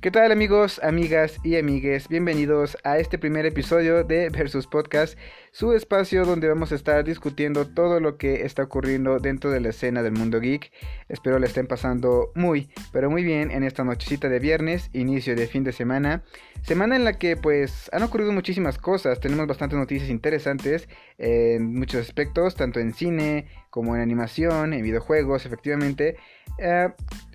[0.00, 2.08] ¿Qué tal amigos, amigas y amigues?
[2.08, 5.18] Bienvenidos a este primer episodio de Versus Podcast,
[5.52, 9.68] su espacio donde vamos a estar discutiendo todo lo que está ocurriendo dentro de la
[9.68, 10.72] escena del mundo geek.
[11.10, 15.46] Espero le estén pasando muy, pero muy bien en esta nochecita de viernes, inicio de
[15.46, 16.22] fin de semana.
[16.62, 22.00] Semana en la que pues han ocurrido muchísimas cosas, tenemos bastantes noticias interesantes en muchos
[22.00, 26.16] aspectos, tanto en cine como en animación, en videojuegos, efectivamente.
[26.56, 26.88] Eh,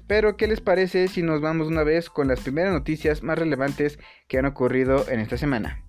[0.07, 3.99] pero, ¿qué les parece si nos vamos una vez con las primeras noticias más relevantes
[4.27, 5.84] que han ocurrido en esta semana?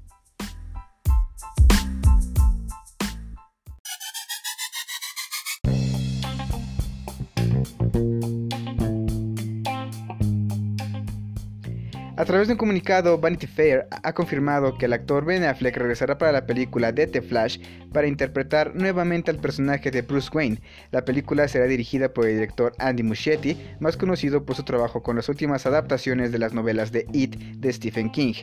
[12.27, 16.33] Través de un comunicado, Vanity Fair ha confirmado que el actor Ben Affleck regresará para
[16.33, 17.59] la película de The Flash
[17.93, 20.61] para interpretar nuevamente al personaje de Bruce Wayne.
[20.91, 25.15] La película será dirigida por el director Andy Muschietti, más conocido por su trabajo con
[25.15, 28.35] las últimas adaptaciones de las novelas de It de Stephen King.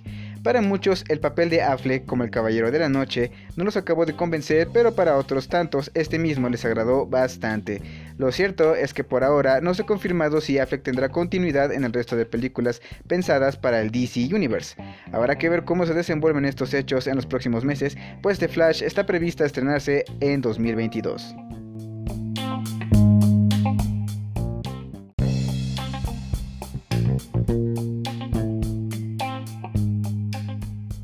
[0.44, 4.06] Para muchos, el papel de Affleck como el Caballero de la Noche no los acabó
[4.06, 7.81] de convencer, pero para otros tantos, este mismo les agradó bastante.
[8.17, 11.84] Lo cierto es que por ahora no se ha confirmado si Affleck tendrá continuidad en
[11.84, 14.76] el resto de películas pensadas para el DC Universe.
[15.12, 18.84] Habrá que ver cómo se desenvuelven estos hechos en los próximos meses, pues The Flash
[18.84, 21.36] está prevista estrenarse en 2022.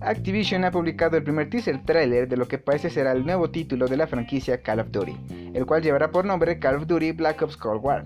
[0.01, 3.87] Activision ha publicado el primer teaser trailer de lo que parece será el nuevo título
[3.87, 5.15] de la franquicia Call of Duty,
[5.53, 8.05] el cual llevará por nombre Call of Duty Black Ops Cold War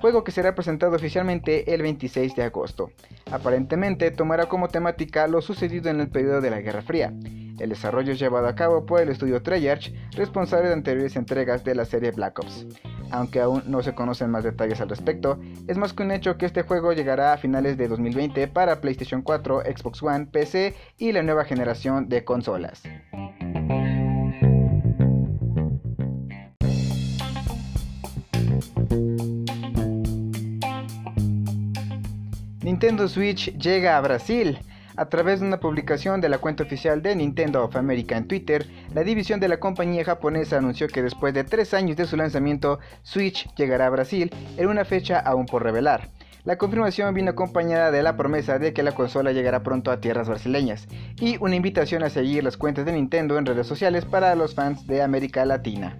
[0.00, 2.90] juego que será presentado oficialmente el 26 de agosto.
[3.30, 7.12] Aparentemente tomará como temática lo sucedido en el periodo de la Guerra Fría.
[7.58, 11.74] El desarrollo es llevado a cabo por el estudio Treyarch, responsable de anteriores entregas de
[11.74, 12.66] la serie Black Ops.
[13.10, 16.46] Aunque aún no se conocen más detalles al respecto, es más que un hecho que
[16.46, 21.22] este juego llegará a finales de 2020 para PlayStation 4, Xbox One, PC y la
[21.22, 22.82] nueva generación de consolas.
[32.70, 34.56] Nintendo Switch llega a Brasil.
[34.94, 38.64] A través de una publicación de la cuenta oficial de Nintendo of America en Twitter,
[38.94, 42.78] la división de la compañía japonesa anunció que después de tres años de su lanzamiento,
[43.02, 46.10] Switch llegará a Brasil en una fecha aún por revelar.
[46.44, 50.28] La confirmación vino acompañada de la promesa de que la consola llegará pronto a tierras
[50.28, 50.86] brasileñas
[51.20, 54.86] y una invitación a seguir las cuentas de Nintendo en redes sociales para los fans
[54.86, 55.98] de América Latina.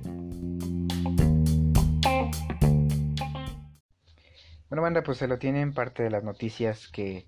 [4.71, 7.27] Bueno, banda, pues se lo tienen parte de las noticias que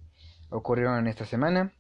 [0.48, 1.72] ocurrieron esta semana.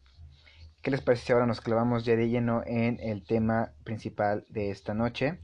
[0.82, 4.72] ¿Qué les parece si ahora nos clavamos ya de lleno en el tema principal de
[4.72, 5.38] esta noche?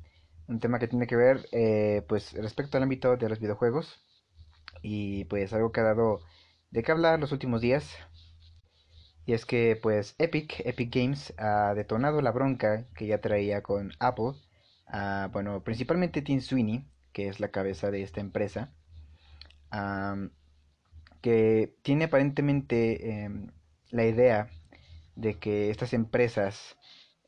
[0.49, 4.01] Un tema que tiene que ver, eh, pues, respecto al ámbito de los videojuegos.
[4.83, 6.19] Y pues algo que ha dado
[6.73, 7.97] de qué hablar los últimos días.
[9.25, 13.93] Y es que, pues, Epic, Epic Games ha detonado la bronca que ya traía con
[14.00, 14.33] Apple.
[15.33, 18.73] bueno, principalmente Tim Sweeney, que es la cabeza de esta empresa
[21.21, 23.51] que tiene aparentemente em,
[23.91, 24.51] la idea
[25.17, 26.77] de que estas empresas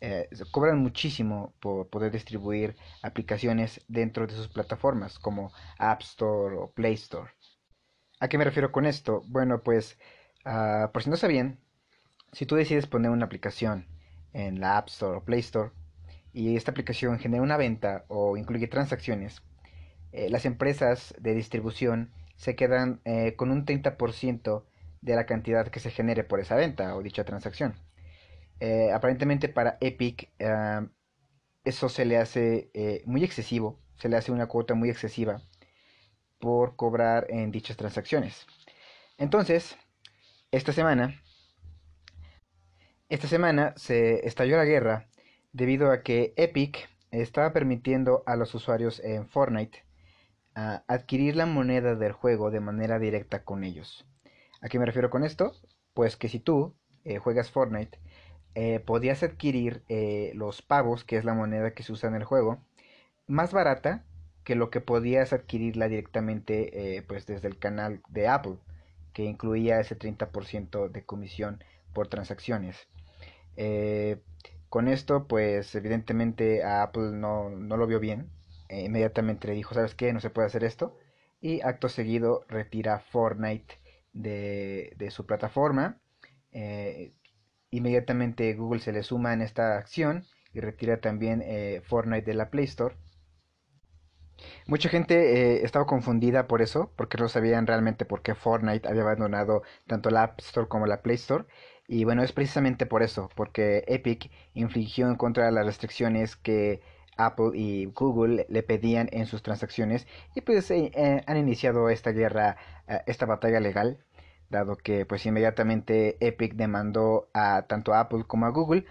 [0.01, 6.71] eh, cobran muchísimo por poder distribuir aplicaciones dentro de sus plataformas como App Store o
[6.71, 7.31] Play Store.
[8.19, 9.23] ¿A qué me refiero con esto?
[9.27, 9.99] Bueno, pues
[10.45, 11.59] ah, por si no sabían,
[12.33, 13.87] si tú decides poner una aplicación
[14.33, 15.73] en la App Store o Play Store
[16.33, 19.43] y esta aplicación genera una venta o incluye transacciones,
[20.13, 24.65] eh, las empresas de distribución se quedan eh, con un 30%
[25.03, 27.75] de la cantidad que se genere por esa venta o dicha transacción.
[28.61, 30.87] Eh, aparentemente para Epic ah,
[31.65, 35.43] eso se le hace eh, muy excesivo, se le hace una cuota muy excesiva
[36.39, 38.47] por cobrar en dichas transacciones.
[39.19, 39.77] Entonces,
[40.51, 41.21] esta semana,
[43.11, 45.11] esta semana se estalló la guerra
[45.53, 49.90] debido a que Epic estaba permitiendo a los usuarios en Fortnite
[50.87, 54.07] adquirir la moneda del juego de manera directa con ellos.
[54.61, 55.53] ¿A qué me refiero con esto?
[55.95, 56.75] Pues que si tú
[57.05, 57.99] eh, juegas Fortnite,
[58.55, 62.25] eh, podías adquirir eh, los pavos, que es la moneda que se usa en el
[62.25, 62.63] juego,
[63.27, 64.05] más barata
[64.45, 68.57] que lo que podías adquirirla directamente pues desde el canal de Apple,
[69.13, 72.89] que incluía ese 30% de comisión por transacciones.
[74.69, 78.31] con esto, pues evidentemente a Apple no, no lo vio bien,
[78.71, 80.13] eh, inmediatamente le dijo, ¿sabes qué?
[80.13, 80.97] No se puede hacer esto.
[81.41, 83.75] Y acto seguido retira Fortnite
[84.13, 86.01] de, su plataforma.
[86.53, 87.13] Eh,
[87.71, 92.51] inmediatamente Google se le suma en esta acción y retira también eh, Fortnite de la
[92.51, 92.95] Play Store.
[94.67, 99.63] Mucha gente estaba confundida por eso, porque no sabían realmente por qué Fortnite había abandonado
[99.87, 101.45] tanto la App Store como la Play Store.
[101.89, 106.81] Y bueno, es precisamente por eso, porque Epic infligió en contra de las restricciones que
[107.27, 112.11] Apple y Google le pedían en sus transacciones y pues eh, eh, han iniciado esta
[112.13, 112.57] guerra,
[112.89, 114.05] eh, esta batalla legal,
[114.49, 118.87] dado que pues inmediatamente Epic demandó a tanto a Apple como a Google.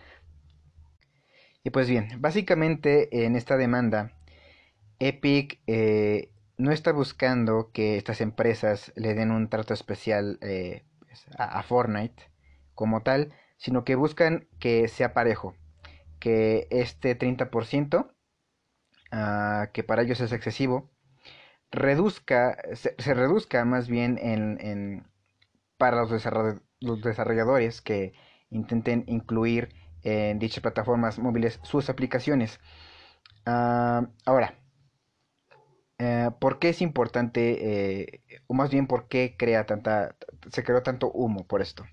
[1.64, 4.14] Y pues bien, básicamente en esta demanda
[5.00, 5.60] Epic
[6.58, 12.24] no está buscando que estas empresas le den un trato especial pues, a, a Fortnite
[12.76, 15.54] como tal, sino que buscan que sea parejo,
[16.20, 18.10] que este 30%
[19.12, 20.90] Ah, que para ellos es excesivo,
[21.72, 25.06] reduzca, se, reduzca más bien en,
[25.78, 26.12] para los,
[26.82, 28.14] los desarrolladores que
[28.52, 29.70] intenten incluir
[30.04, 32.60] en dichas plataformas móviles sus aplicaciones.
[33.46, 34.56] Ah, ahora,
[35.98, 40.16] eh, ¿por qué es importante, eh, o más bien por qué crea tanta,
[40.52, 41.86] se creó tanto humo por esto?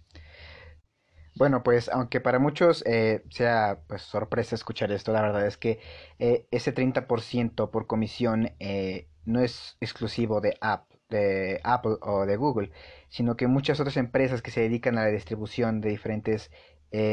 [1.37, 5.81] Bueno, pues aunque para muchos eh, sea pues sorpresa escuchar esto, la verdad es que
[6.19, 12.37] eh, ese 30% por comisión eh, no es exclusivo de, App, de Apple o de
[12.37, 12.73] Google,
[13.11, 16.51] sino que muchas otras empresas que se dedican a la distribución de diferentes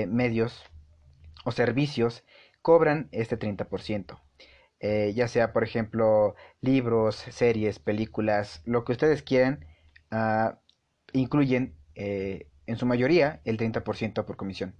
[0.07, 0.63] medios
[1.43, 2.23] o servicios
[2.61, 4.21] cobran este 30%.
[5.13, 9.65] ya sea, por ejemplo, libros, series, películas, lo que ustedes quieran,
[10.11, 10.59] ah,
[11.11, 11.75] incluyen
[12.67, 14.75] en su mayoría el 30% por comisión.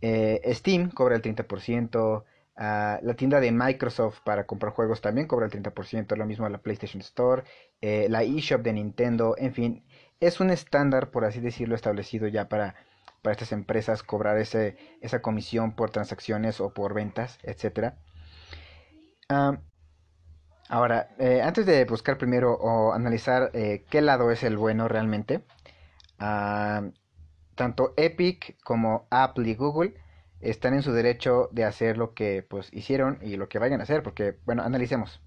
[0.00, 2.24] Eh, Steam cobra el 30%,
[2.56, 6.58] ah, la tienda de Microsoft para comprar juegos también cobra el 30%, lo mismo la
[6.58, 7.42] PlayStation Store,
[7.80, 9.84] eh, la eShop de Nintendo, en fin,
[10.20, 12.74] es un estándar, por así decirlo, establecido ya para,
[13.22, 17.94] para estas empresas cobrar ese, esa comisión por transacciones o por ventas, etc.
[19.28, 19.60] Ah,
[20.68, 25.42] ahora, eh, antes de buscar primero o analizar qué lado es el bueno realmente,
[26.18, 26.82] Ah,
[27.54, 29.94] tanto Epic como Apple y Google
[30.40, 33.84] están en su derecho de hacer lo que pues hicieron y lo que vayan a
[33.84, 35.20] hacer, porque bueno, analicemos.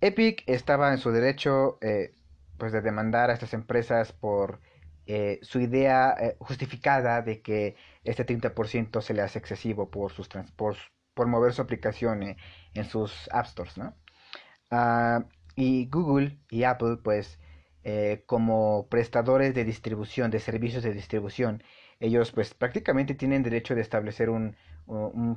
[0.00, 2.12] Epic estaba en su derecho eh,
[2.58, 4.60] pues de demandar a estas empresas por
[5.06, 10.28] eh, su idea eh, justificada de que este 30% se le hace excesivo por sus
[10.56, 10.76] por,
[11.14, 12.36] por mover su aplicación
[12.74, 13.94] en sus app stores, ¿no?
[14.70, 15.24] Ah,
[15.56, 17.38] y Google y Apple pues
[17.84, 21.62] eh, como prestadores de distribución, de servicios de distribución,
[22.00, 24.56] ellos pues prácticamente tienen derecho de establecer un,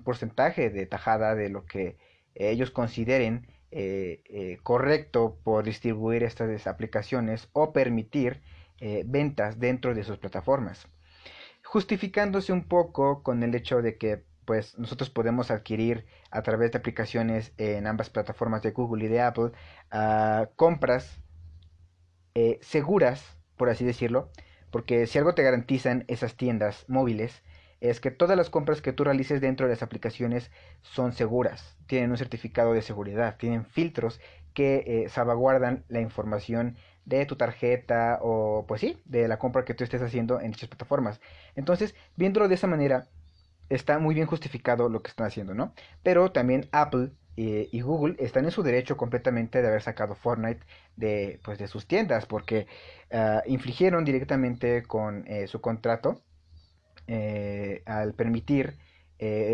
[0.06, 1.98] porcentaje de tajada de lo que
[2.36, 8.42] ellos consideren eh, eh, correcto por distribuir estas aplicaciones o permitir
[9.06, 10.88] ventas dentro de sus plataformas.
[11.64, 16.80] Justificándose un poco con el hecho de que pues nosotros podemos adquirir a través de
[16.80, 19.52] aplicaciones en ambas plataformas de Google y de Apple
[19.92, 21.20] ah, compras
[22.36, 24.30] eh, seguras, por así decirlo,
[24.72, 27.44] porque si algo te garantizan esas tiendas móviles,
[27.81, 30.51] es que todas las compras que tú realices dentro de las aplicaciones
[30.81, 34.19] son seguras, tienen un certificado de seguridad, tienen filtros
[34.54, 39.74] que eh, salvaguardan la información de tu tarjeta o pues sí, de la compra que
[39.74, 41.19] tú estés haciendo en dichas plataformas.
[41.56, 43.10] Entonces, viéndolo de esa manera,
[43.69, 45.74] está muy bien justificado lo que están haciendo, ¿no?
[46.04, 50.61] Pero también Apple eh, y Google están en su derecho completamente de haber sacado Fortnite
[50.97, 52.68] de, pues, de sus tiendas porque
[53.11, 56.21] ah, infligieron directamente con eh, su contrato
[57.07, 58.78] eh, al permitir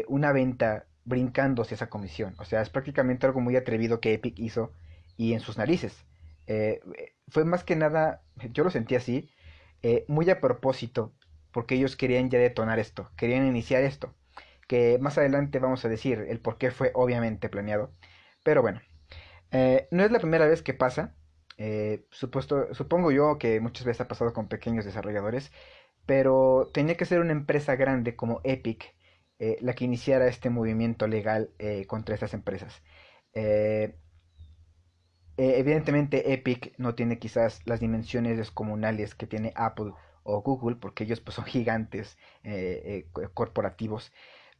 [0.07, 2.35] una venta brincándose esa comisión.
[2.37, 4.71] O sea, es prácticamente algo muy atrevido que Epic hizo
[5.17, 6.05] y en sus narices.
[7.27, 8.21] fue más que nada,
[8.53, 9.29] yo lo sentí así,
[10.07, 11.11] muy a propósito,
[11.51, 14.13] porque ellos querían ya detonar esto, querían iniciar esto
[14.67, 17.91] que más adelante vamos a decir el por qué fue obviamente planeado.
[18.43, 18.81] Pero bueno,
[19.51, 21.15] eh, no es la primera vez que pasa.
[21.57, 25.51] Eh, supuesto, supongo yo que muchas veces ha pasado con pequeños desarrolladores,
[26.05, 28.95] pero tenía que ser una empresa grande como Epic
[29.39, 31.51] eh, la que iniciara este movimiento legal
[31.87, 32.81] contra estas empresas.
[35.37, 39.93] evidentemente Epic no tiene quizás las dimensiones descomunales que tiene Apple
[40.23, 42.17] o Google, porque ellos pues, son gigantes
[43.33, 44.11] corporativos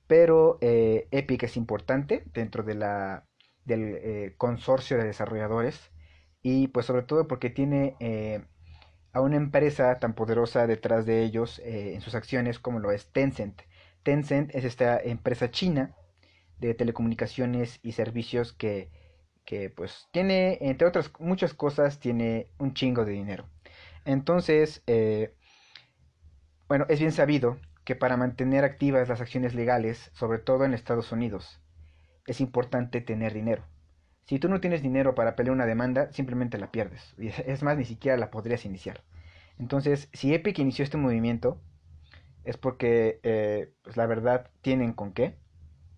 [0.07, 3.27] pero eh, Epic es importante dentro de la,
[3.65, 5.91] del eh, consorcio de desarrolladores
[6.41, 8.41] y pues sobre todo porque tiene eh,
[9.13, 13.61] a una empresa tan poderosa detrás de ellos en sus acciones como lo es Tencent.
[14.03, 15.95] Tencent es esta empresa china
[16.59, 18.91] de telecomunicaciones y servicios que,
[19.45, 23.49] que pues tiene, entre otras muchas cosas, tiene un chingo de dinero.
[24.05, 24.83] Entonces,
[26.67, 27.57] bueno, es bien sabido
[27.88, 31.62] que para mantener activas las acciones legales, sobre todo en Estados Unidos,
[32.25, 33.63] es importante tener dinero.
[34.25, 37.15] Si tú no tienes dinero para pelear una demanda, simplemente la pierdes.
[37.17, 39.06] Es más, ni siquiera la podrías iniciar.
[39.58, 41.62] Entonces, si Epic inició este movimiento,
[42.44, 45.38] es porque, eh, pues la verdad, tienen con qué.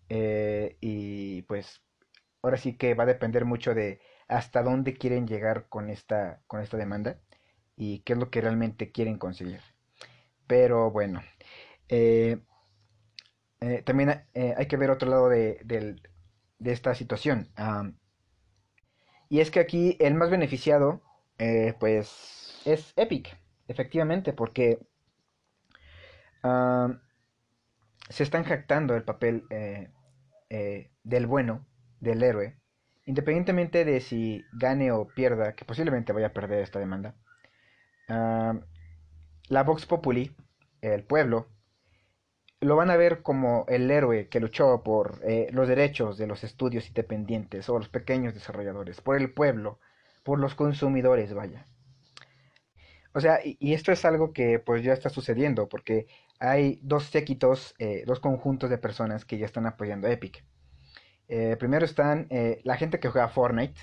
[0.09, 1.81] Eh, y pues,
[2.43, 6.61] ahora sí que va a depender mucho de hasta dónde quieren llegar con esta, con
[6.61, 7.19] esta demanda
[7.75, 9.61] y qué es lo que realmente quieren conseguir.
[10.45, 11.21] Pero bueno,
[11.89, 12.37] eh,
[13.83, 15.97] también hay que ver otro lado de,
[16.63, 17.49] esta situación.
[19.29, 21.01] y es que aquí el más beneficiado,
[21.79, 24.79] pues, es Epic efectivamente, porque
[28.09, 29.89] se están jactando el papel eh,
[30.49, 31.65] eh, del bueno,
[31.99, 32.57] del héroe,
[33.05, 37.15] independientemente de si gane o pierda, que posiblemente vaya a perder esta demanda.
[38.07, 40.35] la Vox Populi,
[40.81, 41.47] el pueblo,
[42.61, 46.43] lo van a ver como el héroe que luchó por eh, los derechos de los
[46.43, 49.79] estudios independientes o los pequeños desarrolladores, por el pueblo,
[50.23, 51.65] por los consumidores, vaya.
[53.13, 56.07] O sea, y, esto es algo que pues ya está sucediendo, porque
[56.39, 60.43] hay dos séquitos, eh, dos conjuntos de personas que ya están apoyando a Epic.
[61.27, 62.27] Eh, primero están
[62.63, 63.79] la gente que juega Fortnite,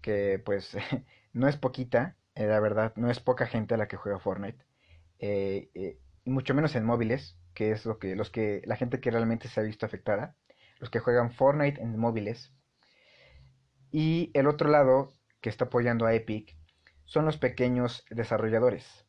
[0.00, 0.76] que pues
[1.32, 4.64] no es poquita, la verdad, no es poca gente la que juega Fortnite,
[6.24, 9.48] y mucho menos en móviles, que es lo que, los que, la gente que realmente
[9.48, 10.36] se ha visto afectada,
[10.78, 12.52] los que juegan Fortnite en móviles.
[13.90, 16.56] Y el otro lado que está apoyando a Epic
[17.04, 19.06] son los pequeños desarrolladores,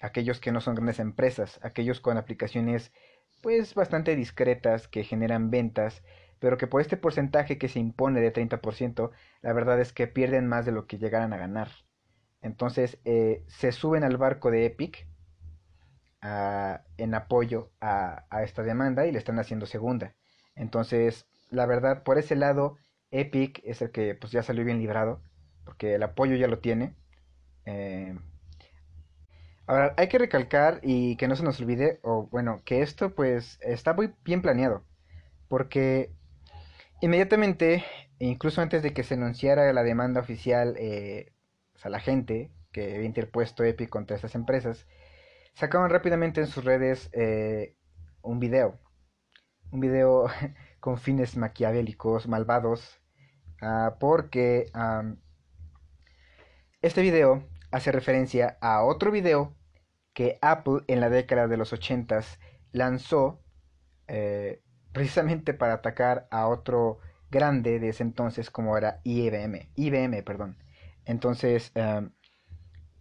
[0.00, 2.92] aquellos que no son grandes empresas, aquellos con aplicaciones
[3.42, 6.02] pues bastante discretas que generan ventas,
[6.38, 9.10] pero que por este porcentaje que se impone de 30%,
[9.42, 11.68] la verdad es que pierden más de lo que llegaran a ganar.
[12.40, 15.06] Entonces eh, se suben al barco de Epic
[16.96, 20.14] en apoyo a, esta demanda y le están haciendo segunda.
[20.54, 22.76] Entonces, la verdad, por ese lado,
[23.10, 25.20] Epic es el que pues ya salió bien librado,
[25.64, 26.94] porque el apoyo ya lo tiene.
[27.66, 28.16] Eh,
[29.66, 33.58] ahora, hay que recalcar y que no se nos olvide, o bueno, que esto pues
[33.62, 34.84] está muy bien planeado,
[35.48, 36.10] porque
[37.00, 37.84] inmediatamente,
[38.18, 41.32] incluso antes de que se anunciara la demanda oficial eh,
[41.82, 44.86] a la gente que había interpuesto Epic contra estas empresas,
[45.56, 47.74] sacaron rápidamente en sus redes eh,
[48.20, 48.78] un video,
[49.70, 50.26] un video
[50.80, 53.00] con fines maquiavélicos, malvados,
[53.62, 54.70] ah, porque
[56.82, 59.56] este video hace referencia a otro video
[60.12, 62.20] que Apple en la década de los 80
[62.72, 63.42] lanzó
[64.08, 66.98] eh, precisamente para atacar a otro
[67.30, 70.58] grande de ese entonces como era IBM, IBM, perdón.
[71.06, 71.72] Entonces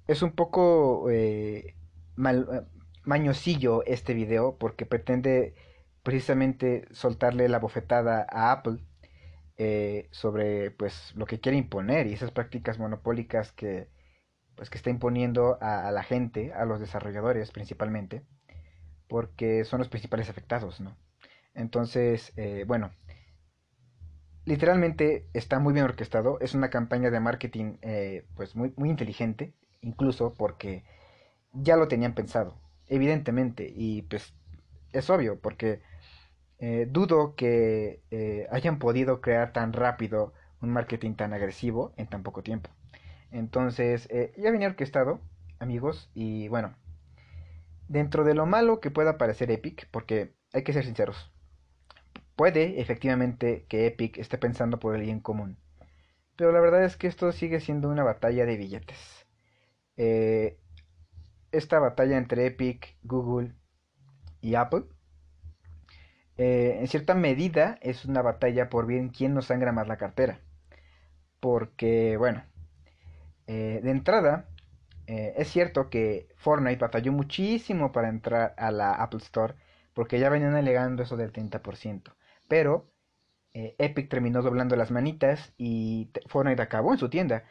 [0.08, 1.76] es un poco eh,
[2.16, 5.56] mañosillo este video porque pretende
[6.04, 8.80] precisamente soltarle la bofetada a Apple
[9.58, 13.90] eh, sobre pues lo que quiere imponer y esas prácticas monopólicas que
[14.56, 18.24] pues que está imponiendo a, la gente, a los desarrolladores principalmente,
[19.08, 20.98] porque son los principales afectados, ¿no?
[21.54, 22.92] Entonces, eh, bueno,
[24.46, 29.54] literalmente está muy bien orquestado, es una campaña de marketing eh, pues muy, muy inteligente,
[29.82, 30.84] incluso porque
[31.56, 34.34] ya lo tenían pensado, evidentemente, y pues
[34.94, 35.82] es obvio, porque
[36.60, 38.02] eh, dudo que
[38.52, 42.70] hayan podido crear tan rápido un marketing tan agresivo en tan poco tiempo.
[43.32, 45.20] Entonces, eh, ya venía orquestado,
[45.60, 46.76] amigos, y bueno,
[47.88, 51.32] dentro de lo malo que pueda parecer Epic, porque hay que ser sinceros,
[52.36, 55.58] puede efectivamente que Epic esté pensando por el bien común,
[56.36, 59.28] pero la verdad es que esto sigue siendo una batalla de billetes.
[59.98, 60.58] Eh,
[61.58, 63.54] esta batalla entre Epic, Google
[64.42, 64.86] y Apple,
[66.38, 70.42] eh, en cierta medida es una batalla por bien quién nos sangra más la cartera.
[71.40, 72.44] Porque, bueno,
[73.48, 74.50] eh, de entrada,
[75.08, 79.56] eh, es cierto que Fortnite batalló muchísimo para entrar a la Apple Store
[79.94, 82.16] porque ya venían alegando eso del 30%.
[82.48, 82.92] Pero
[83.54, 87.46] Epic terminó doblando las manitas y Fortnite acabó en su tienda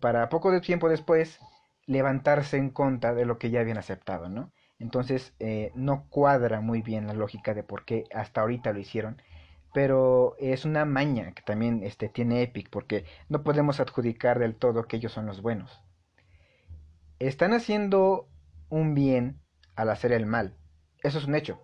[0.00, 1.40] para poco de tiempo después
[1.88, 4.52] levantarse en contra de lo que ya habían aceptado, ¿no?
[4.78, 5.34] Entonces
[5.74, 9.20] no cuadra muy bien la lógica de por qué hasta ahorita lo hicieron
[9.72, 14.84] pero es una maña que también este, tiene Epic, porque no podemos adjudicar del todo
[14.88, 15.82] que ellos son los buenos.
[17.18, 18.28] Están haciendo
[18.70, 19.40] un bien
[19.76, 20.56] al hacer el mal.
[21.02, 21.60] Eso es un hecho.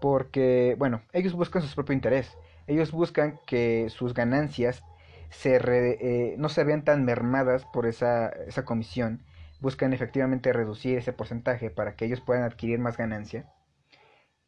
[0.00, 2.36] Porque, bueno, ellos buscan su propio interés.
[2.66, 4.82] Ellos buscan que sus ganancias
[5.30, 9.24] se eh, no se vean tan mermadas por esa, esa comisión.
[9.60, 13.52] Buscan efectivamente reducir ese porcentaje para que ellos puedan adquirir más ganancia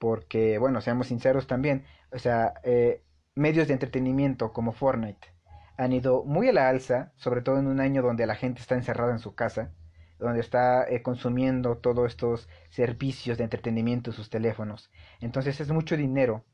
[0.00, 5.29] porque, bueno, seamos sinceros también, o sea, eh, medios de entretenimiento como Fortnite
[5.76, 8.75] han ido muy a la alza, sobre todo en un año donde la gente está
[8.75, 9.73] encerrada en su casa,
[10.19, 14.90] donde está eh, consumiendo todos estos servicios de entretenimiento en sus teléfonos.
[15.21, 16.45] Entonces es mucho dinero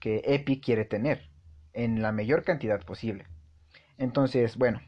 [0.00, 1.30] que Epic quiere tener
[1.74, 3.26] en la mayor cantidad posible.
[3.98, 4.80] Entonces, bueno,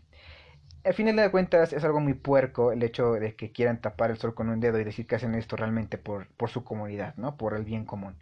[0.85, 4.19] al final de cuentas es algo muy puerco el hecho de que quieran tapar el
[4.19, 7.37] sol con un dedo y decir que hacen esto realmente por, por su comunidad, ¿no?
[7.37, 8.17] Por el bien común.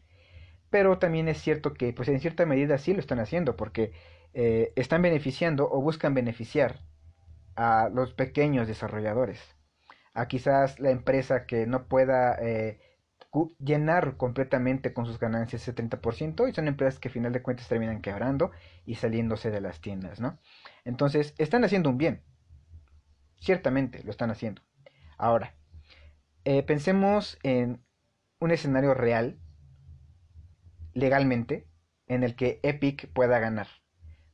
[0.71, 3.93] Pero también es cierto que, pues en cierta medida sí lo están haciendo, porque
[4.35, 6.81] eh, están beneficiando o buscan beneficiar
[7.57, 9.41] a los pequeños desarrolladores.
[10.15, 12.81] A quizás la empresa que no pueda eh,
[13.59, 17.69] llenar completamente con sus ganancias ese 30% y son empresas que al final de cuentas
[17.69, 18.51] terminan quebrando
[18.85, 20.39] y saliéndose de las tiendas, ¿no?
[20.85, 22.23] Entonces, están haciendo un bien.
[23.39, 24.63] Ciertamente lo están haciendo.
[25.19, 25.55] Ahora,
[26.45, 27.83] eh, pensemos en
[28.39, 29.39] un escenario real,
[30.93, 31.67] legalmente,
[32.07, 33.69] en el que Epic pueda ganar.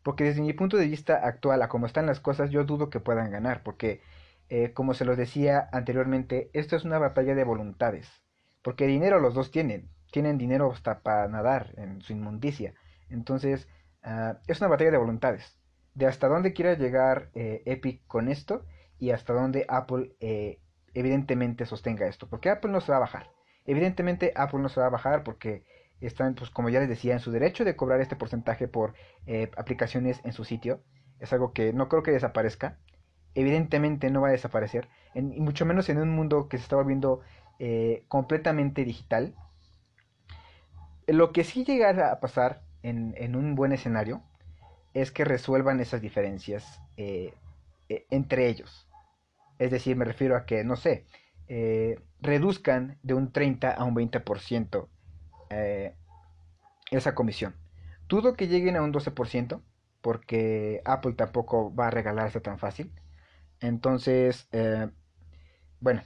[0.02, 3.00] Porque desde mi punto de vista actual, a como están las cosas, yo dudo que
[3.00, 3.62] puedan ganar.
[3.62, 4.02] Porque,
[4.48, 8.08] eh, como se los decía anteriormente, esto es una batalla de voluntades.
[8.62, 9.88] Porque dinero los dos tienen.
[10.10, 12.74] Tienen dinero hasta para nadar en su inmundicia.
[13.08, 13.68] Entonces,
[14.04, 15.56] uh, es una batalla de voluntades.
[15.94, 18.64] De hasta dónde quiera llegar eh, Epic con esto
[18.98, 20.60] y hasta dónde Apple eh,
[20.94, 22.28] evidentemente sostenga esto.
[22.28, 23.30] Porque Apple no se va a bajar.
[23.64, 25.64] Evidentemente Apple no se va a bajar porque
[26.00, 28.94] están, pues como ya les decía, en su derecho de cobrar este porcentaje por
[29.26, 30.82] eh, aplicaciones en su sitio.
[31.20, 32.78] Es algo que no creo que desaparezca.
[33.34, 37.20] Evidentemente no va a desaparecer, y mucho menos en un mundo que se está volviendo
[37.58, 39.34] eh, completamente digital.
[41.06, 44.22] Lo que sí llega a pasar en, un buen escenario
[44.92, 46.82] es que resuelvan esas diferencias
[48.10, 48.88] entre ellos.
[49.58, 51.06] Es decir, me refiero a que, no sé,
[52.20, 54.88] reduzcan de un 30 a un 20%
[55.50, 55.94] eh,
[56.90, 57.54] esa comisión.
[58.08, 59.60] Dudo que lleguen a un 12%
[60.00, 62.92] porque Apple tampoco va a regalarse tan fácil.
[63.60, 64.88] Entonces, eh,
[65.80, 66.02] bueno,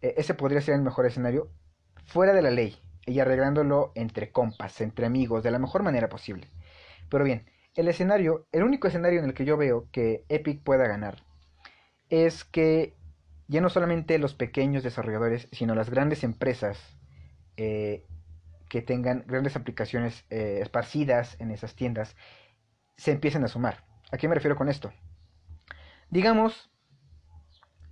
[0.00, 1.50] e-, ese podría ser el mejor escenario
[2.04, 6.48] fuera de la ley y arreglándolo entre compas, entre amigos, de la mejor manera posible.
[7.08, 10.88] Pero bien, el escenario, el único escenario en el que yo veo que Epic pueda
[10.88, 11.22] ganar
[12.08, 12.94] es que
[13.48, 16.78] ya no solamente los pequeños desarrolladores, sino las grandes empresas
[17.56, 18.04] eh,
[18.68, 22.16] que tengan grandes aplicaciones eh, esparcidas en esas tiendas
[22.96, 23.84] se empiecen a sumar.
[24.10, 24.92] ¿A qué me refiero con esto?
[26.10, 26.70] Digamos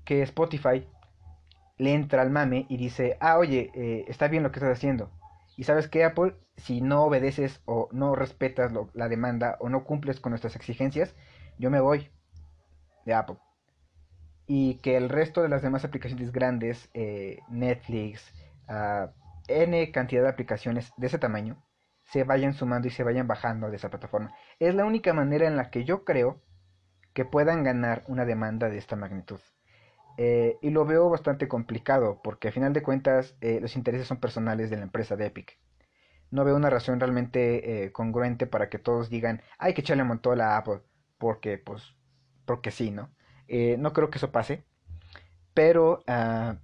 [0.04, 0.86] que Spotify
[1.76, 5.10] le entra al mame y dice, ah, oye, eh, está bien lo que estás haciendo.
[5.56, 10.20] Y sabes que Apple, si no obedeces o no respetas la demanda o no cumples
[10.20, 11.14] con nuestras exigencias,
[11.58, 12.10] yo me voy
[13.04, 13.36] de Apple.
[14.46, 18.32] Y que el resto de las demás aplicaciones grandes, eh, Netflix,
[18.68, 19.08] uh,
[19.48, 21.62] N cantidad de aplicaciones de ese tamaño
[22.04, 24.34] se vayan sumando y se vayan bajando de esa plataforma.
[24.58, 26.40] Es la única manera en la que yo creo
[27.12, 29.40] que puedan ganar una demanda de esta magnitud.
[30.16, 34.18] Eh, y lo veo bastante complicado porque a final de cuentas eh, los intereses son
[34.18, 35.58] personales de la empresa de Epic.
[36.30, 40.34] No veo una razón realmente eh, congruente para que todos digan hay que echarle montón
[40.34, 40.80] a la Apple
[41.18, 41.94] porque pues
[42.44, 43.10] porque sí, ¿no?
[43.78, 44.64] no creo que eso pase.
[45.54, 46.54] Pero uh,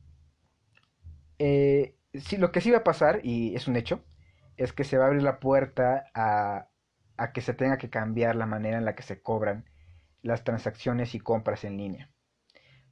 [2.38, 4.04] lo que sí va a pasar, y es un hecho,
[4.56, 6.68] es que se va a abrir la puerta a,
[7.32, 9.64] que se tenga que cambiar la manera en la que se cobran
[10.22, 12.10] las transacciones y compras en línea.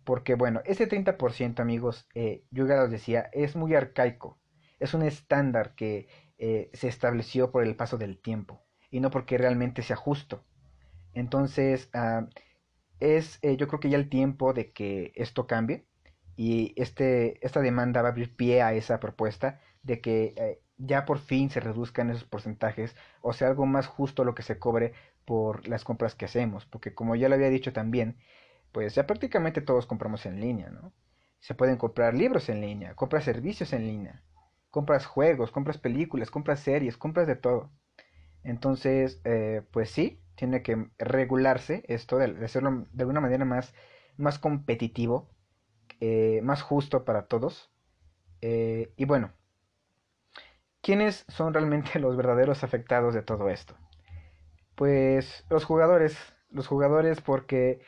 [0.08, 4.38] Porque bueno, ese 30% amigos, eh, yo ya los decía, es muy arcaico.
[4.80, 9.36] Es un estándar que eh, se estableció por el paso del tiempo y no porque
[9.36, 10.46] realmente sea justo.
[11.12, 12.26] Entonces, ah,
[13.00, 15.84] es eh, yo creo que ya el tiempo de que esto cambie
[16.36, 21.18] y este, esta demanda va a abrir pie a esa propuesta de que ya por
[21.18, 24.94] fin se reduzcan esos porcentajes o sea algo más justo lo que se cobre
[25.26, 28.16] por las compras que hacemos, porque como ya lo había dicho también,
[28.72, 30.92] pues ya prácticamente todos compramos en línea, ¿no?
[31.40, 34.22] Se pueden comprar libros en línea, compras servicios en línea,
[34.70, 37.70] compras juegos, compras películas, compras series, compras de todo.
[38.42, 43.74] Entonces, eh, pues sí, tiene que regularse esto, de, hacerlo de alguna manera más,
[44.16, 45.28] más competitivo
[46.00, 47.70] eh, más justo para todos.
[48.40, 49.32] Eh, y bueno,
[50.80, 53.76] ¿quiénes son realmente los verdaderos afectados de todo esto?
[54.74, 56.16] Pues los jugadores,
[56.50, 57.80] los jugadores porque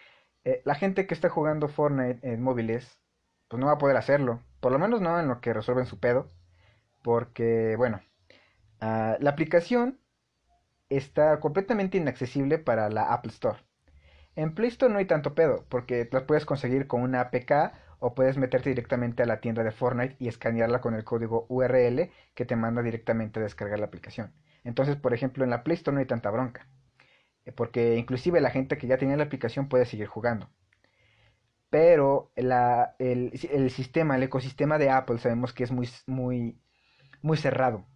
[0.45, 2.99] eh, la gente que está jugando Fortnite en móviles,
[3.49, 5.99] pues no va a poder hacerlo, por lo menos no en lo que resuelven su
[6.01, 6.29] pedo,
[7.03, 8.01] porque bueno,
[8.81, 10.01] ah, la aplicación
[10.89, 13.59] está completamente inaccesible para la Apple Store.
[14.37, 18.15] En Play Store no hay tanto pedo, porque la puedes conseguir con una APK o
[18.15, 22.45] puedes meterte directamente a la tienda de Fortnite y escanearla con el código URL que
[22.47, 24.33] te manda directamente a descargar la aplicación.
[24.65, 26.67] Entonces, por ejemplo, en la Play Store no hay tanta bronca.
[27.55, 30.51] Porque inclusive la gente que ya tenía la aplicación puede seguir jugando.
[31.71, 36.61] Pero la, el, el, sistema, el ecosistema de Apple sabemos que es muy, muy,
[37.23, 37.87] muy cerrado.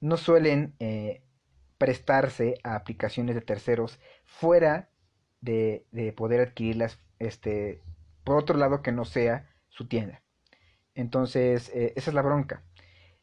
[0.00, 1.22] No suelen eh,
[1.78, 4.90] prestarse a aplicaciones de terceros fuera
[5.40, 7.82] de, de, poder adquirirlas este,
[8.24, 10.22] por otro lado que no sea su tienda.
[10.94, 12.62] Entonces, eh, esa es la bronca.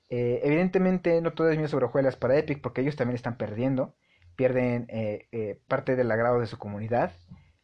[0.10, 3.96] Eh, evidentemente no todo es miel sobre hojuelas para Epic porque ellos también están perdiendo.
[4.40, 7.12] Pierden eh, parte del agrado de su comunidad.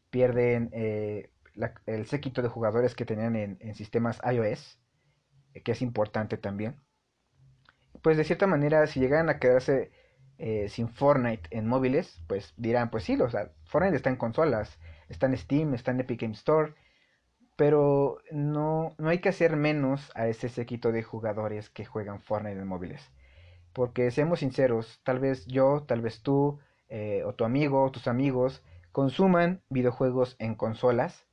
[0.09, 4.77] Pierden el séquito de jugadores que tenían en, sistemas iOS,
[5.63, 6.75] que es importante también.
[8.01, 9.89] Pues de cierta manera, si llegan a quedarse
[10.67, 15.27] sin Fortnite en móviles, pues dirán, pues sí, o sea, Fortnite está en consolas, está
[15.27, 16.73] en Steam, está en Epic Game Store,
[17.55, 22.59] pero no, no hay que hacer menos a ese séquito de jugadores que juegan Fortnite
[22.59, 23.09] en móviles.
[23.75, 28.07] Porque seamos sinceros, tal vez yo, tal vez tú, eh, o tu amigo, o tus
[28.07, 31.27] amigos, consuman videojuegos en consolas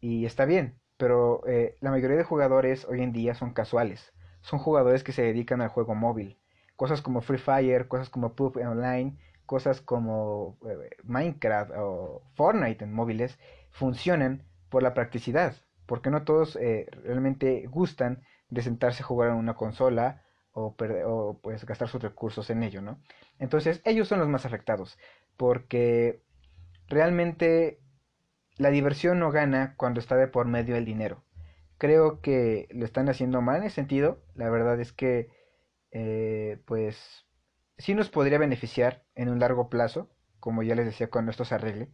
[0.00, 4.60] y está bien, pero eh, la mayoría de jugadores hoy en día son casuales, son
[4.60, 6.38] jugadores que se dedican al juego móvil.
[6.76, 12.92] Cosas como Free Fire, cosas como PUBG Online, cosas como eh, Minecraft o Fortnite en
[12.92, 13.36] móviles
[13.70, 15.56] funcionan por la practicidad,
[15.86, 20.23] porque no todos realmente gustan de sentarse a jugar en una consola
[20.54, 23.00] o, pues gastar sus recursos en ello, ¿no?
[23.38, 24.98] Entonces ellos son los más afectados,
[25.36, 26.22] porque
[26.88, 27.80] realmente
[28.56, 31.24] la diversión no gana cuando está de por medio el dinero.
[31.78, 34.22] Creo que lo están haciendo mal en ese sentido.
[34.34, 35.28] La verdad es que,
[35.90, 37.26] eh, pues,
[37.78, 40.08] sí nos podría beneficiar en un largo plazo,
[40.40, 41.90] como ya les decía, cuando esto se arregle.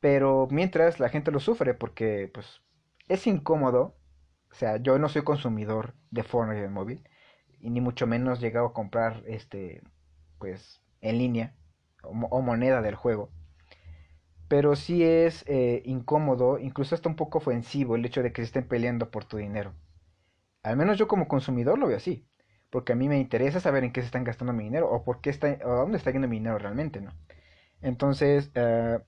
[0.00, 2.60] Pero mientras la gente lo sufre porque pues
[3.08, 3.96] es incómodo.
[4.50, 7.04] O sea, yo no soy consumidor de Fortnite de móvil
[7.64, 9.80] y ni mucho menos llegado a comprar este
[10.38, 11.54] pues en línea
[12.02, 13.30] o, moneda del juego.
[14.48, 18.46] Pero sí es eh, incómodo, incluso hasta un poco ofensivo el hecho de que se
[18.46, 19.72] estén peleando por tu dinero.
[20.62, 22.28] Al menos yo como consumidor lo veo así.
[22.68, 25.22] Porque a mí me interesa saber en qué se están gastando mi dinero o por
[25.22, 27.12] qué está, o dónde está yendo mi dinero realmente, ¿no?
[27.80, 29.00] Entonces, uh,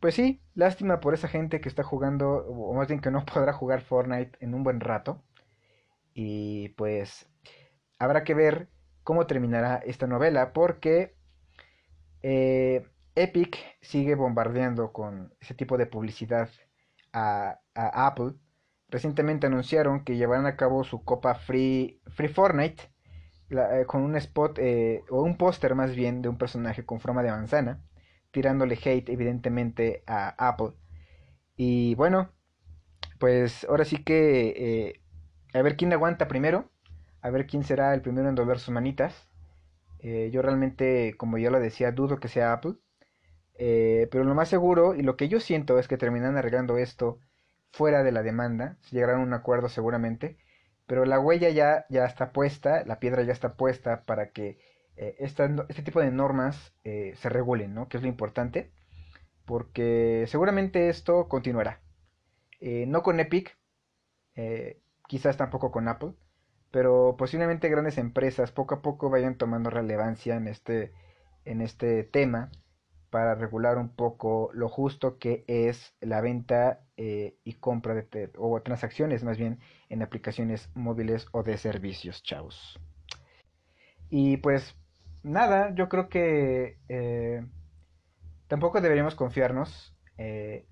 [0.00, 3.54] pues sí, lástima por esa gente que está jugando, o más bien que no podrá
[3.54, 5.22] jugar Fortnite en un buen rato.
[6.14, 7.28] Y pues
[7.98, 8.68] habrá que ver
[9.02, 11.14] cómo terminará esta novela, porque
[12.22, 16.50] eh, Epic sigue bombardeando con ese tipo de publicidad
[17.12, 18.34] a, Apple.
[18.88, 22.90] Recientemente anunciaron que llevarán a cabo su copa Free, Free Fortnite
[23.50, 27.22] eh, con un spot eh, o un póster más bien de un personaje con forma
[27.22, 27.82] de manzana
[28.32, 30.72] tirándole hate evidentemente a Apple.
[31.56, 32.32] Y bueno,
[33.18, 35.00] pues ahora sí que
[35.54, 36.70] a ver quién aguanta primero,
[37.26, 39.28] a ver quién será el primero en doblar sus manitas.
[39.98, 42.74] Eh, yo realmente, como ya lo decía, dudo que sea Apple.
[43.58, 47.18] Eh, pero lo más seguro y lo que yo siento es que terminan arreglando esto
[47.72, 48.78] fuera de la demanda.
[48.92, 50.38] Llegarán a un acuerdo seguramente.
[50.86, 54.60] Pero la huella ya, ya está puesta, la piedra ya está puesta para que
[54.96, 57.88] eh, este tipo de normas se regulen, ¿no?
[57.88, 58.70] Que es lo importante,
[59.44, 61.80] porque seguramente esto continuará.
[62.60, 63.58] No con Epic,
[65.08, 66.14] quizás tampoco con Apple,
[66.70, 70.92] pero posiblemente grandes empresas poco a poco vayan tomando relevancia en este,
[71.44, 72.50] en este tema
[73.10, 79.22] para regular un poco lo justo que es la venta y compra de, o transacciones
[79.22, 82.78] más bien en aplicaciones móviles o de servicios, chavos.
[84.08, 84.74] Y pues
[85.22, 87.44] nada, yo creo que eh,
[88.48, 89.94] tampoco deberíamos confiarnos.
[90.18, 90.66] Eh,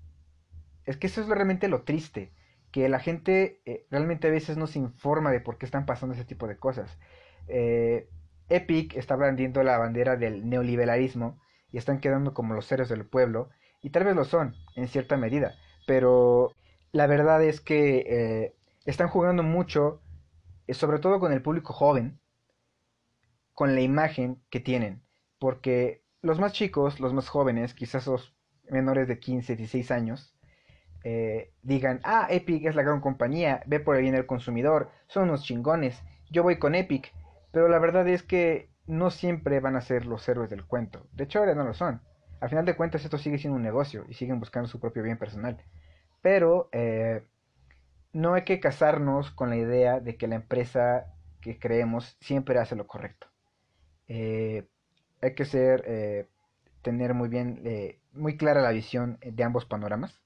[0.85, 2.31] es que eso es realmente lo triste,
[2.75, 6.13] que la gente eh, realmente a veces no se informa de por qué están pasando
[6.13, 6.99] ese tipo de cosas.
[8.49, 11.39] Epic está blandiendo la bandera del neoliberalismo
[11.71, 13.49] y están quedando como los héroes del pueblo,
[13.81, 15.55] y tal vez lo son, en cierta medida,
[15.87, 16.51] pero
[16.91, 20.01] la verdad es que están jugando mucho,
[20.67, 22.19] sobre todo con el público joven,
[23.53, 25.01] con la imagen que tienen.
[25.39, 28.35] Porque los más chicos, los más jóvenes, quizás los
[28.69, 30.34] menores de 15, 16 años,
[31.07, 35.29] eh, digan, ah, Epic es la gran compañía, ve por el bien del consumidor, son
[35.29, 37.13] unos chingones, yo voy con Epic.
[37.51, 41.05] Pero la verdad es que no siempre van a ser los héroes del cuento.
[41.13, 42.01] De hecho, ahora no lo son.
[42.41, 45.19] Al final de cuentas, esto sigue siendo un negocio y siguen buscando su propio bien
[45.19, 45.63] personal.
[46.23, 47.23] Pero eh,
[48.11, 51.05] no hay que casarnos con la idea de que la empresa
[51.39, 53.27] que creemos siempre hace lo correcto.
[54.07, 54.67] Eh,
[55.21, 56.27] hay que ser, eh,
[56.81, 57.61] tener muy bien,
[58.11, 60.24] muy clara la visión de ambos panoramas.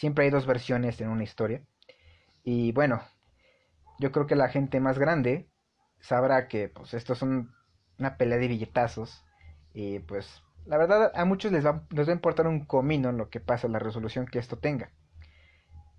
[0.00, 1.62] Siempre hay dos versiones en una historia.
[2.44, 3.02] Y bueno,
[3.98, 5.48] yo creo que la gente más grande
[6.00, 9.24] sabrá que pues esto es una pelea de billetazos
[9.74, 13.30] y pues La verdad, a muchos les va, les va a importar un comino lo
[13.30, 14.90] que pasa, la resolución que esto tenga.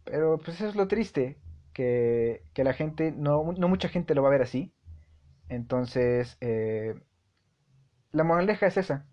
[0.03, 1.37] Pero pues eso es lo triste,
[1.73, 4.73] que, que la gente, no, no mucha gente lo va a ver así.
[5.49, 6.95] Entonces, eh,
[8.13, 9.05] la moraleja es esa,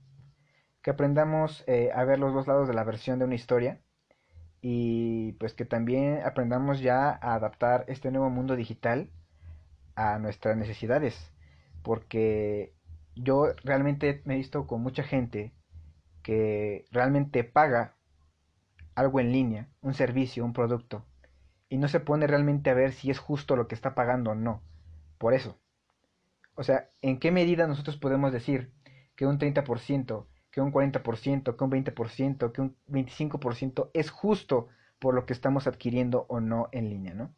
[0.83, 3.81] que aprendamos eh, a ver los dos lados de la versión de una historia
[4.61, 9.11] y pues que también aprendamos ya a adaptar este nuevo mundo digital
[9.95, 11.33] a nuestras necesidades,
[11.83, 12.73] porque
[13.15, 15.53] yo realmente me he visto con mucha gente
[16.23, 17.97] que realmente paga
[18.95, 21.05] algo en línea, un servicio, un producto,
[21.69, 24.35] y no se pone realmente a ver si es justo lo que está pagando o
[24.35, 24.63] no.
[25.19, 25.59] Por eso.
[26.55, 28.73] O sea, ¿en qué medida nosotros podemos decir
[29.15, 35.15] que un 30%, que un 40%, que un 20%, que un 25% es justo por
[35.15, 37.35] lo que estamos adquiriendo o no en línea, ¿no?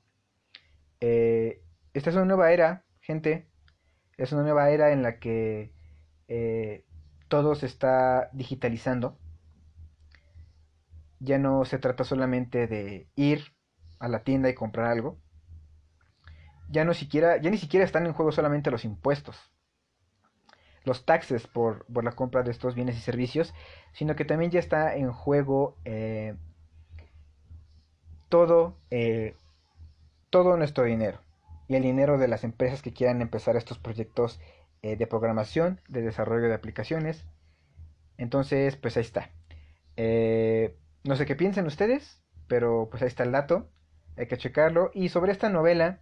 [1.00, 1.62] Eh,
[1.94, 3.48] esta es una nueva era, gente.
[4.16, 5.72] Es una nueva era en la que
[6.28, 6.84] eh,
[7.28, 9.18] todo se está digitalizando.
[11.18, 13.54] Ya no se trata solamente de ir
[13.98, 15.18] a la tienda y comprar algo.
[16.68, 19.36] Ya no siquiera, ya ni siquiera están en juego solamente los impuestos,
[20.84, 23.54] los taxes por, la compra de estos bienes y servicios,
[23.92, 26.34] sino que también ya está en juego eh,
[28.28, 29.34] todo, eh,
[30.30, 31.20] todo nuestro dinero
[31.68, 34.40] y el dinero de las empresas que quieran empezar estos proyectos
[34.82, 37.26] eh, de programación, de desarrollo de aplicaciones.
[38.16, 39.30] Entonces, pues ahí está.
[41.04, 43.68] no sé qué piensan ustedes, pero pues ahí está el dato
[44.20, 44.90] hay que checarlo.
[44.94, 46.00] Y sobre esta novela,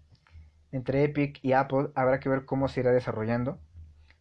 [0.72, 3.58] entre Epic y Apple, habrá que ver cómo se irá desarrollando.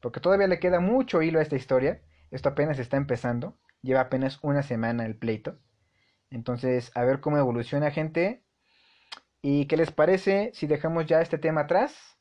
[0.01, 2.01] Porque todavía le queda mucho hilo a esta historia.
[2.31, 3.57] Esto apenas está empezando.
[3.81, 5.59] Lleva apenas una semana el pleito.
[6.29, 8.43] Entonces, a ver cómo evoluciona, gente.
[9.41, 12.17] ¿Y qué les parece si dejamos ya este tema atrás?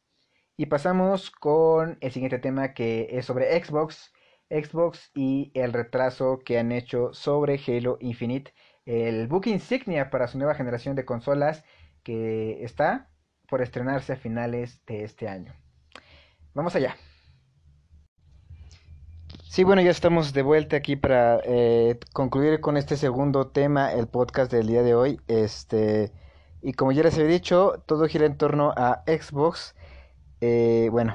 [0.57, 4.13] Y pasamos con el siguiente tema que es sobre Xbox.
[4.49, 8.53] Xbox y el retraso que han hecho sobre Halo Infinite
[8.87, 11.65] el book insignia para su nueva generación de consolas
[12.03, 13.11] que está
[13.49, 15.55] por estrenarse a finales de este año.
[16.55, 16.97] Vamos allá.
[19.49, 24.07] Sí, bueno, ya estamos de vuelta aquí para eh, concluir con este segundo tema, el
[24.07, 25.21] podcast del día de hoy.
[25.29, 26.13] Este,
[26.63, 29.75] y como ya les había dicho, todo gira en torno a Xbox.
[30.41, 31.15] Eh, bueno,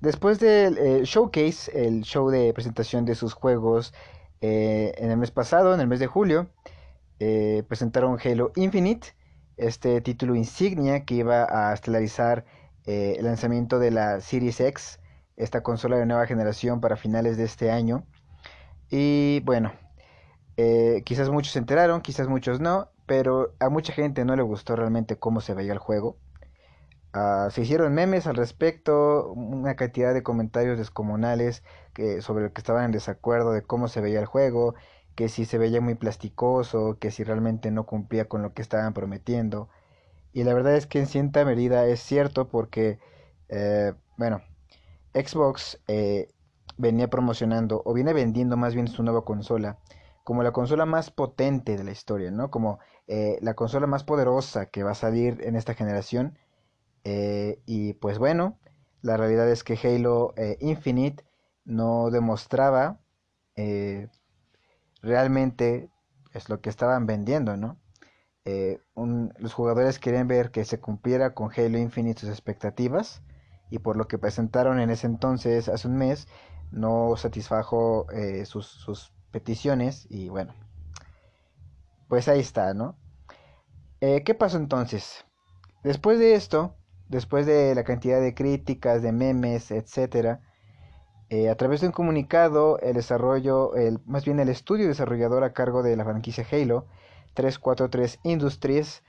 [0.00, 3.92] después del eh, showcase, el show de presentación de sus juegos
[4.40, 6.48] en el mes pasado, en el mes de julio,
[7.20, 9.14] eh, presentaron Halo Infinite,
[9.56, 12.44] este título insignia que iba a estelarizar
[12.86, 15.00] eh, el lanzamiento de la Series X,
[15.36, 18.06] esta consola de nueva generación para finales de este año.
[18.90, 19.72] Y bueno,
[20.56, 24.76] eh, quizás muchos se enteraron, quizás muchos no, pero a mucha gente no le gustó
[24.76, 26.16] realmente cómo se veía el juego.
[27.12, 32.60] Ah, se hicieron memes al respecto, una cantidad de comentarios descomunales que, sobre el que
[32.60, 34.74] estaban en desacuerdo de cómo se veía el juego,
[35.14, 38.94] que si se veía muy plasticoso, que si realmente no cumplía con lo que estaban
[38.94, 39.68] prometiendo.
[40.32, 42.98] Y la verdad es que en cierta medida es cierto porque,
[43.48, 44.42] eh, bueno,
[45.14, 46.28] Xbox eh,
[46.76, 49.78] venía promocionando o viene vendiendo más bien su nueva consola
[50.24, 52.50] como la consola más potente de la historia, ¿no?
[52.50, 56.38] Como eh, la consola más poderosa que va a salir en esta generación.
[57.66, 58.58] y pues bueno,
[59.02, 61.24] la realidad es que Halo Infinite
[61.66, 63.00] no demostraba
[65.02, 65.90] realmente
[66.32, 67.78] es lo que estaban vendiendo, ¿no?
[68.44, 68.80] Eh,
[69.38, 73.22] los jugadores querían ver que se cumpliera con Halo Infinite sus expectativas
[73.70, 76.28] y por lo que presentaron en ese entonces, hace un mes,
[76.70, 80.54] no satisfajo eh, sus, peticiones y bueno,
[82.08, 82.96] pues ahí está, ¿no?
[84.00, 85.24] Eh, ¿Qué pasó entonces?
[85.82, 86.76] Después de esto,
[87.08, 90.40] después de la cantidad de críticas, de memes, etcétera,
[91.30, 95.52] eh, a través de un comunicado, el desarrollo, el, más bien el estudio desarrollador a
[95.52, 96.86] cargo de la franquicia Halo
[97.34, 99.02] 343 Industries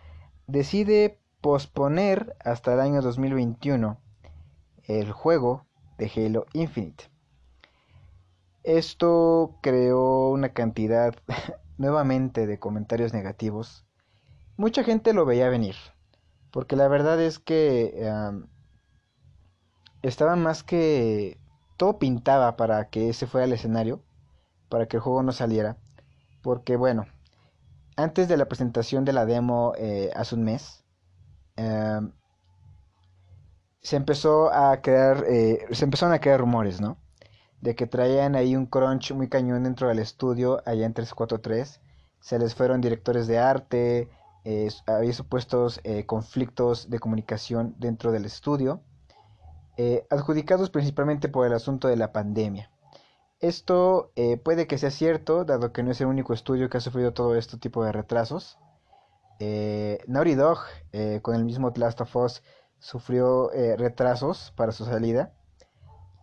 [0.47, 3.99] decide posponer hasta el año 2021
[4.87, 5.65] el juego
[5.97, 7.05] de Halo Infinite.
[8.63, 11.15] Esto creó una cantidad
[11.77, 13.85] nuevamente de comentarios negativos.
[14.57, 15.75] Mucha gente lo veía venir,
[16.51, 17.93] porque la verdad es que
[20.01, 21.37] estaba más que
[21.77, 24.01] todo pintaba para que ese fuera el escenario,
[24.69, 25.77] para que el juego no saliera.
[26.41, 27.05] Porque bueno,
[27.97, 30.85] antes de la presentación de la demo eh, hace un mes,
[33.85, 36.97] se empezó a crear, eh, se empezaron a crear rumores, ¿no?
[37.61, 41.81] De que traían ahí un crunch muy cañón dentro del estudio, allá en 343.
[42.19, 44.09] Se les fueron directores de arte,
[44.43, 48.81] eh, había supuestos conflictos de comunicación dentro del estudio.
[49.77, 52.71] Eh, adjudicados principalmente por el asunto de la pandemia.
[53.41, 56.81] Esto eh, puede que sea cierto, dado que no es el único estudio que ha
[56.81, 58.57] sufrido todo este tipo de retrasos.
[59.39, 60.59] Eh, Naughty Dog,
[60.93, 62.41] eh, con el mismo Last of Us,
[62.85, 65.33] sufrió retrasos para su salida.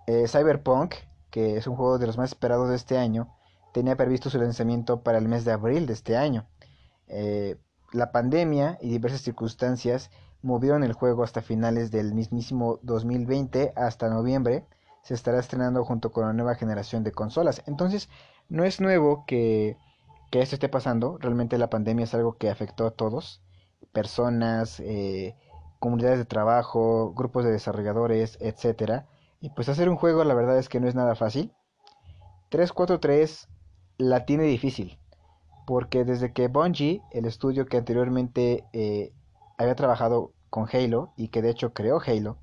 [0.07, 0.95] Cyberpunk,
[1.31, 3.35] que es un juego de los más esperados de este año,
[3.73, 6.47] tenía previsto su lanzamiento para el mes de abril de este año.
[7.93, 10.11] la pandemia y diversas circunstancias
[10.43, 14.67] movieron el juego hasta finales del mismísimo 2020 hasta noviembre
[15.03, 17.63] se estará estrenando junto con la nueva generación de consolas.
[17.67, 18.09] Entonces,
[18.49, 19.77] no es nuevo que,
[20.31, 21.19] esto esté pasando.
[21.19, 23.43] Realmente la pandemia es algo que afectó a todos.
[23.93, 25.37] Personas, eh,
[25.83, 29.03] comunidades de trabajo, grupos de desarrolladores, etc.
[29.41, 31.53] Y pues hacer un juego la verdad es que no es nada fácil.
[32.51, 33.49] 343
[33.99, 35.01] la tiene difícil.
[35.67, 39.13] Porque desde que Bungie, el estudio que anteriormente eh,
[39.59, 42.39] había trabajado con Halo y que de hecho creó Halo,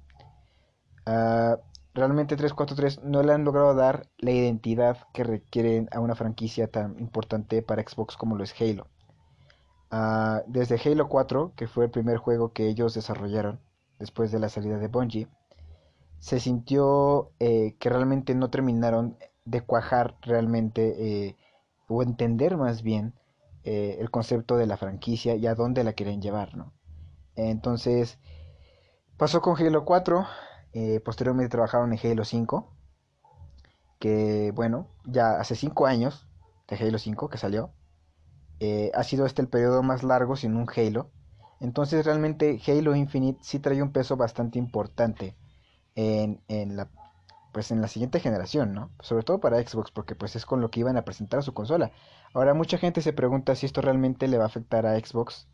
[1.08, 1.56] uh,
[1.94, 7.00] realmente 343 no le han logrado dar la identidad que requieren a una franquicia tan
[7.00, 8.88] importante para Xbox como lo es Halo.
[9.92, 13.60] Ah, desde Halo 4, que fue el primer juego que ellos desarrollaron
[13.98, 15.28] después de la salida de Bungie,
[16.20, 21.38] se sintió eh, que realmente no terminaron de cuajar realmente eh,
[21.88, 23.14] o entender más bien
[23.64, 26.74] eh, el concepto de la franquicia y a dónde la quieren llevar, ¿no?
[27.36, 28.20] Entonces,
[29.18, 30.28] pasó con Halo 4,
[30.74, 32.74] eh, posteriormente trabajaron en Halo 5,
[34.00, 36.28] que bueno, ya hace 5 años
[36.68, 37.72] de Halo 5 que salió.
[38.60, 41.12] Eh, ha sido este el periodo más largo sin un Halo.
[41.60, 45.36] Entonces realmente Halo Infinite sí trae un peso bastante importante
[45.96, 46.42] en,
[46.76, 46.90] la
[47.52, 48.92] pues en la siguiente generación, ¿no?
[49.02, 51.92] Sobre todo para Xbox, porque pues es con lo que iban a presentar su consola.
[52.34, 55.48] Ahora mucha gente se pregunta si esto realmente le va a afectar a Xbox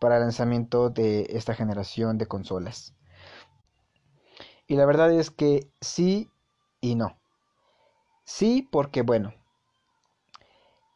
[0.00, 2.94] para el lanzamiento de esta generación de consolas.
[4.68, 6.30] Y la verdad es que sí
[6.80, 7.18] y no.
[8.24, 9.34] Sí, porque bueno,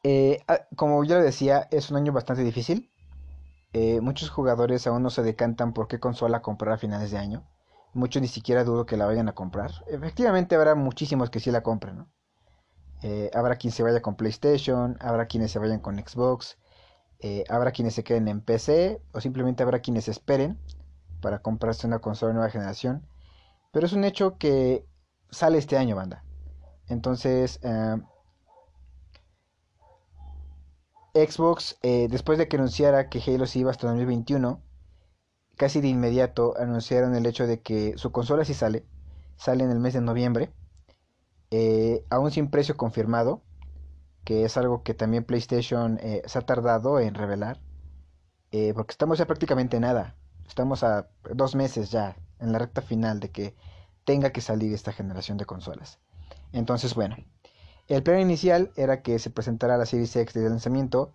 [0.02, 2.90] eh, ah, como yo le decía, es un año bastante difícil.
[3.72, 7.46] Eh, muchos jugadores aún no se decantan por qué consola comprar a finales de año.
[7.92, 9.72] Muchos ni siquiera dudo que la vayan a comprar.
[9.88, 12.08] Efectivamente habrá muchísimos que sí la compren, ¿no?
[13.02, 16.58] Eh, habrá quien se vaya con PlayStation, habrá quienes se vayan con Xbox,
[17.48, 20.58] habrá quienes se queden en PC o simplemente habrá quienes esperen
[21.20, 23.06] para comprarse una consola de nueva generación.
[23.72, 24.86] Pero es un hecho que
[25.30, 26.24] sale este año, banda.
[26.88, 27.60] Entonces,
[31.14, 34.62] Xbox, eh, después de que anunciara que Halo se iba hasta 2021,
[35.56, 38.84] casi de inmediato anunciaron el hecho de que su consola sí sale,
[39.36, 40.52] sale en el mes de noviembre,
[41.50, 43.42] eh, aún sin precio confirmado,
[44.24, 47.60] que es algo que también PlayStation se ha tardado en revelar,
[48.74, 50.14] porque estamos ya prácticamente nada,
[50.46, 53.54] estamos a dos meses ya en la recta final de que
[54.04, 55.98] tenga que salir esta generación de consolas.
[56.52, 57.16] Entonces, bueno,
[57.90, 61.12] el plan inicial era que se presentara la Series X de lanzamiento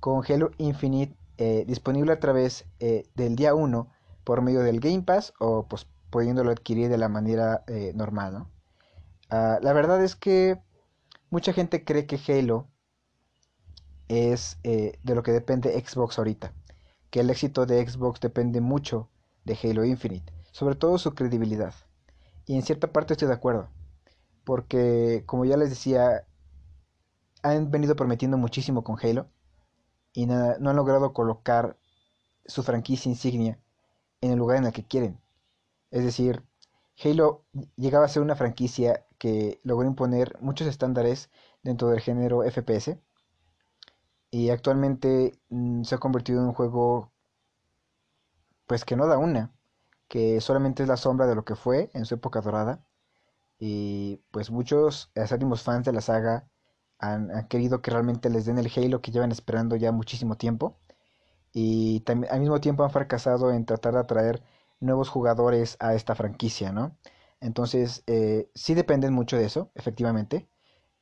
[0.00, 3.90] con Halo Infinite eh, disponible a través eh, del día 1
[4.24, 8.46] por medio del Game Pass o pues pudiéndolo adquirir de la manera eh, normal.
[9.28, 10.62] Ah, la verdad es que
[11.28, 12.68] mucha gente cree que Halo
[14.08, 16.54] es de lo que depende Xbox ahorita,
[17.10, 19.10] que el éxito de Xbox depende mucho
[19.44, 21.74] de Halo Infinite, sobre todo su credibilidad.
[22.46, 23.68] Y en cierta parte estoy de acuerdo,
[24.44, 26.26] porque como ya les decía,
[27.42, 29.28] han venido prometiendo muchísimo con Halo
[30.12, 31.78] y no, han logrado colocar
[32.46, 33.58] su franquicia insignia
[34.20, 35.20] en el lugar en el que quieren.
[35.90, 36.44] Es decir,
[37.02, 37.44] Halo
[37.76, 41.30] llegaba a ser una franquicia que logró imponer muchos estándares
[41.62, 42.98] dentro del género FPS
[44.30, 47.12] y actualmente mm, se ha convertido en un juego
[48.66, 49.52] pues que no da una
[50.08, 52.84] que solamente es la sombra de lo que fue en su época dorada.
[53.58, 56.48] Y pues muchos acérrimos fans de la saga
[56.98, 60.78] han, querido que realmente les den el Halo que llevan esperando ya muchísimo tiempo.
[61.52, 64.42] Y también, al mismo tiempo han fracasado en tratar de atraer
[64.80, 66.96] nuevos jugadores a esta franquicia, ¿no?
[67.40, 70.48] Entonces, eh, sí dependen mucho de eso, efectivamente.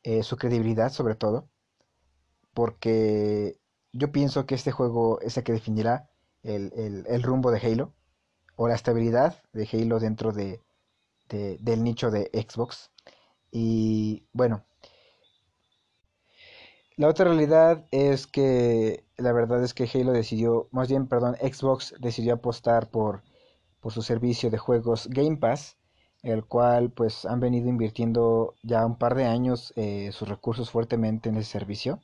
[0.02, 1.48] Eh, su credibilidad, sobre todo.
[2.54, 3.58] Porque
[3.92, 6.10] yo pienso que este juego es el que definirá
[6.42, 7.94] el rumbo de Halo
[8.56, 10.60] o la estabilidad de Halo dentro de,
[11.36, 12.90] del nicho de Xbox.
[13.50, 14.64] Y bueno,
[16.96, 21.94] la otra realidad es que la verdad es que Halo decidió, más bien, perdón, Xbox
[21.98, 23.22] decidió apostar por,
[23.80, 25.76] por su servicio de juegos Game Pass,
[26.22, 31.28] el cual pues han venido invirtiendo ya un par de años eh, sus recursos fuertemente
[31.28, 32.00] en ese servicio.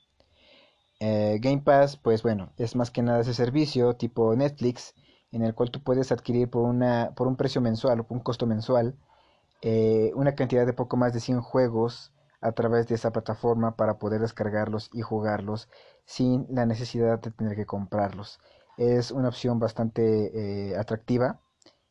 [1.01, 4.95] Eh, Game Pass, pues bueno, es más que nada ese servicio tipo Netflix,
[5.33, 8.23] en el cual tú puedes adquirir por, una, por un precio mensual o por un
[8.23, 8.97] costo mensual
[9.63, 13.99] eh, una cantidad de poco más de 100 juegos a través de esa plataforma para
[13.99, 15.69] poder descargarlos y jugarlos
[16.05, 18.39] sin la necesidad de tener que comprarlos.
[18.77, 21.41] Es una opción bastante eh, atractiva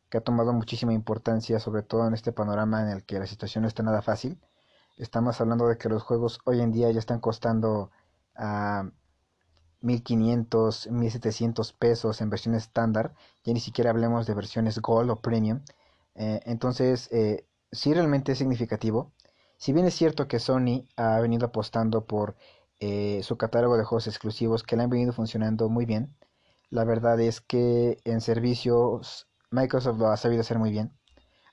[0.08, 3.62] que ha tomado muchísima importancia, sobre todo en este panorama en el que la situación
[3.62, 4.40] no está nada fácil.
[4.96, 7.90] Estamos hablando de que los juegos hoy en día ya están costando
[8.34, 8.90] a
[9.80, 13.14] 1500, 1700 pesos en versión estándar,
[13.44, 15.60] ya ni siquiera hablemos de versiones Gold o Premium.
[16.14, 17.08] Eh, entonces,
[17.72, 19.12] sí realmente es significativo.
[19.56, 22.36] Si bien es cierto que Sony ha venido apostando por
[22.80, 26.14] eh, su catálogo de juegos exclusivos que le han venido funcionando muy bien,
[26.70, 30.92] la verdad es que en servicios Microsoft lo ha sabido hacer muy bien.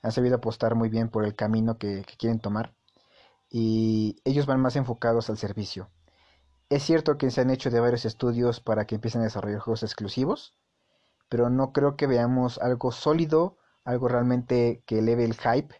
[0.02, 2.74] Han sabido apostar muy bien por el camino que quieren tomar.
[3.50, 5.90] Y ellos van más enfocados al servicio.
[6.68, 9.82] Es cierto que se han hecho de varios estudios para que empiecen a desarrollar juegos
[9.82, 10.56] exclusivos,
[11.28, 15.74] pero no creo que veamos algo sólido, algo realmente que eleve el hype,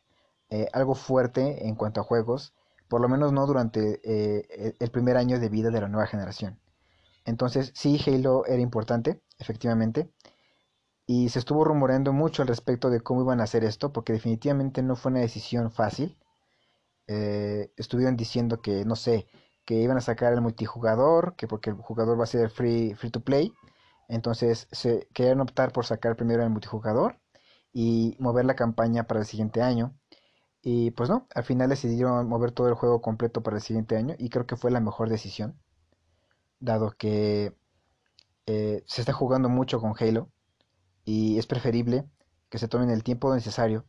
[0.50, 2.54] eh, algo fuerte en cuanto a juegos,
[2.88, 6.58] por lo menos no durante eh, el primer año de vida de la nueva generación.
[7.24, 10.10] Entonces sí, Halo era importante, efectivamente,
[11.06, 14.82] y se estuvo rumoreando mucho al respecto de cómo iban a hacer esto, porque definitivamente
[14.82, 16.16] no fue una decisión fácil.
[17.08, 19.26] Eh, estuvieron diciendo que, no sé,
[19.64, 23.10] que iban a sacar el multijugador, que porque el jugador va a ser free, free
[23.10, 23.52] to play.
[24.08, 27.18] Entonces se querían optar por sacar primero el multijugador
[27.72, 29.94] y mover la campaña para el siguiente año.
[30.68, 34.16] Y pues no, al final decidieron mover todo el juego completo para el siguiente año
[34.18, 35.56] y creo que fue la mejor decisión,
[36.58, 37.54] dado que
[38.46, 40.28] eh, se está jugando mucho con Halo
[41.04, 42.08] y es preferible
[42.50, 43.86] que se tomen el tiempo necesario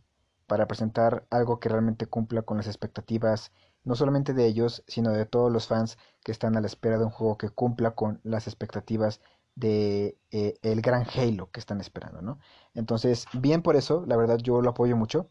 [0.47, 3.51] para presentar algo que realmente cumpla con las expectativas
[3.83, 7.05] no solamente de ellos, sino de todos los fans que están a la espera de
[7.05, 9.19] un juego que cumpla con las expectativas
[9.55, 12.39] de eh, el gran Halo que están esperando, ¿no?
[12.75, 15.27] Entonces, bien por eso, la verdad yo lo apoyo mucho,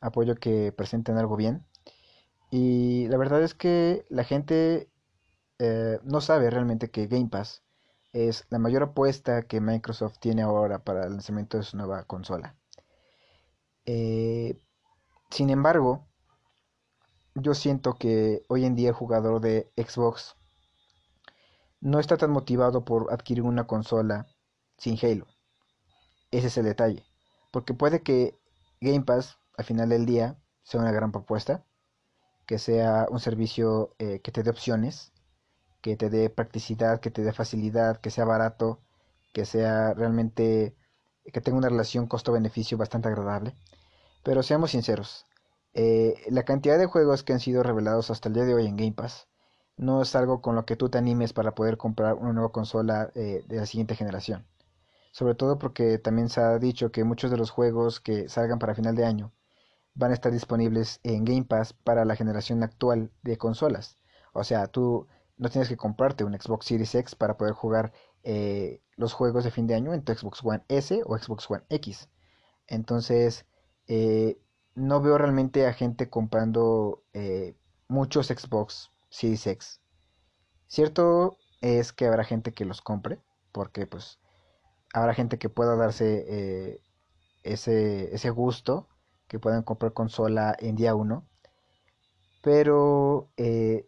[0.00, 1.66] apoyo que presenten algo bien
[2.50, 4.90] y la verdad es que la gente
[5.58, 7.62] eh, no sabe realmente que Game Pass
[8.12, 12.56] es la mayor apuesta que Microsoft tiene ahora para el lanzamiento de su nueva consola.
[13.84, 14.60] Eh,
[15.30, 16.06] sin embargo,
[17.34, 20.36] yo siento que hoy en día el jugador de Xbox
[21.80, 24.26] no está tan motivado por adquirir una consola
[24.78, 25.26] sin Halo.
[26.30, 27.04] Ese es el detalle.
[27.52, 28.38] Porque puede que
[28.80, 31.64] Game Pass al final del día sea una gran propuesta,
[32.46, 35.12] que sea un servicio eh, que te dé opciones,
[35.82, 38.80] que te dé practicidad, que te dé facilidad, que sea barato,
[39.32, 40.76] que sea realmente,
[41.32, 43.56] que tenga una relación costo-beneficio bastante agradable.
[44.22, 45.26] Pero seamos sinceros,
[45.74, 48.76] eh, la cantidad de juegos que han sido revelados hasta el día de hoy en
[48.76, 49.28] Game Pass
[49.76, 53.10] no es algo con lo que tú te animes para poder comprar una nueva consola
[53.14, 54.46] eh, de la siguiente generación.
[55.12, 58.74] Sobre todo porque también se ha dicho que muchos de los juegos que salgan para
[58.74, 59.32] final de año
[59.98, 63.98] van a estar disponibles en Game Pass para la generación actual de consolas.
[64.32, 67.92] O sea, tú no tienes que comprarte un Xbox Series X para poder jugar
[68.22, 71.64] eh, los juegos de fin de año en tu Xbox One S o Xbox One
[71.68, 72.08] X.
[72.68, 73.44] Entonces,
[74.74, 77.56] no veo realmente a gente comprando eh,
[77.88, 79.80] muchos Xbox Series X.
[80.68, 83.18] Cierto es que habrá gente que los compre,
[83.50, 84.20] porque pues
[84.92, 86.82] habrá gente que pueda darse eh,
[87.42, 88.88] ese, ese gusto,
[89.28, 91.24] que puedan comprar consola en día 1.
[92.42, 93.86] Pero, eh,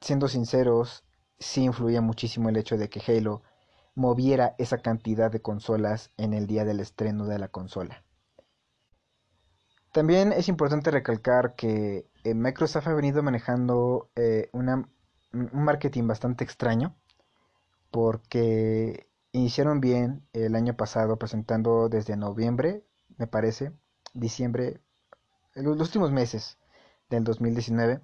[0.00, 1.04] siendo sinceros,
[1.38, 3.42] sí influía muchísimo el hecho de que Halo
[3.94, 8.04] moviera esa cantidad de consolas en el día del estreno de la consola.
[9.92, 14.86] También es importante recalcar que eh, Microsoft ha venido manejando eh, un
[15.32, 16.94] marketing bastante extraño
[17.90, 22.84] porque iniciaron bien el año pasado presentando desde noviembre,
[23.16, 23.72] me parece,
[24.12, 24.80] diciembre,
[25.54, 26.58] los últimos meses
[27.08, 28.00] del 2019,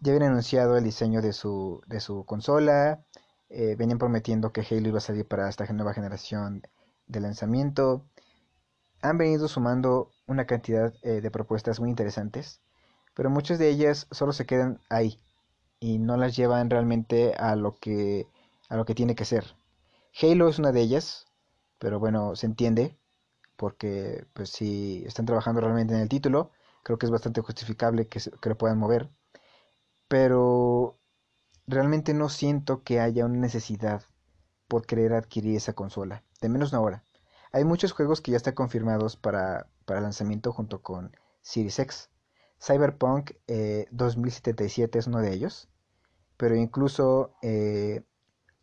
[0.00, 3.04] ya habían anunciado el diseño de su, de su consola,
[3.48, 6.62] eh, venían prometiendo que Halo iba a salir para esta nueva generación
[7.06, 8.04] de lanzamiento,
[9.02, 12.60] han venido sumando una cantidad eh, de propuestas muy interesantes,
[13.14, 15.20] pero muchas de ellas solo se quedan ahí
[15.78, 18.26] y no las llevan realmente a lo que
[18.68, 19.44] a lo que tiene que ser.
[20.20, 21.26] Halo es una de ellas,
[21.78, 22.96] pero bueno, se entiende
[23.56, 26.50] porque pues si están trabajando realmente en el título,
[26.82, 29.10] creo que es bastante justificable que, que lo puedan mover,
[30.08, 30.98] pero
[31.66, 34.02] realmente no siento que haya una necesidad
[34.68, 37.04] por querer adquirir esa consola, de menos una hora.
[37.54, 42.10] Hay muchos juegos que ya están confirmados para, lanzamiento junto con Series X.
[42.60, 43.30] Cyberpunk
[43.92, 45.68] 2077 eh, es uno de ellos.
[46.36, 48.02] Pero incluso, eh,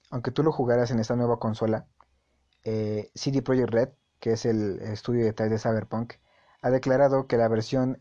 [0.10, 1.88] aunque tú lo jugaras en esta nueva consola,
[2.66, 3.90] eh, CD Projekt Red,
[4.22, 6.14] que es el estudio detrás de Cyberpunk,
[6.62, 7.98] ha declarado que la versión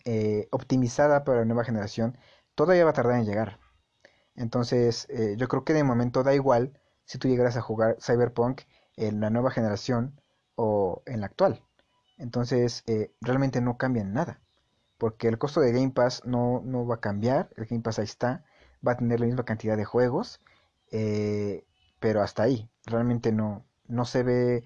[0.51, 2.17] optimizada para la nueva generación
[2.55, 3.59] todavía va a tardar en llegar.
[4.41, 8.63] Entonces, eh, yo creo que de momento da igual si tú llegaras a jugar Cyberpunk
[8.97, 10.21] en la nueva generación
[10.55, 11.63] o en la actual.
[12.19, 14.41] Entonces, eh, realmente no cambian nada.
[14.99, 17.51] Porque el costo de Game Pass no, no, va a cambiar.
[17.57, 18.45] El Game Pass ahí está.
[18.87, 20.41] Va a tener la misma cantidad de juegos.
[20.91, 21.67] Eh,
[21.99, 22.71] pero hasta ahí.
[22.87, 24.65] Realmente no, no se ve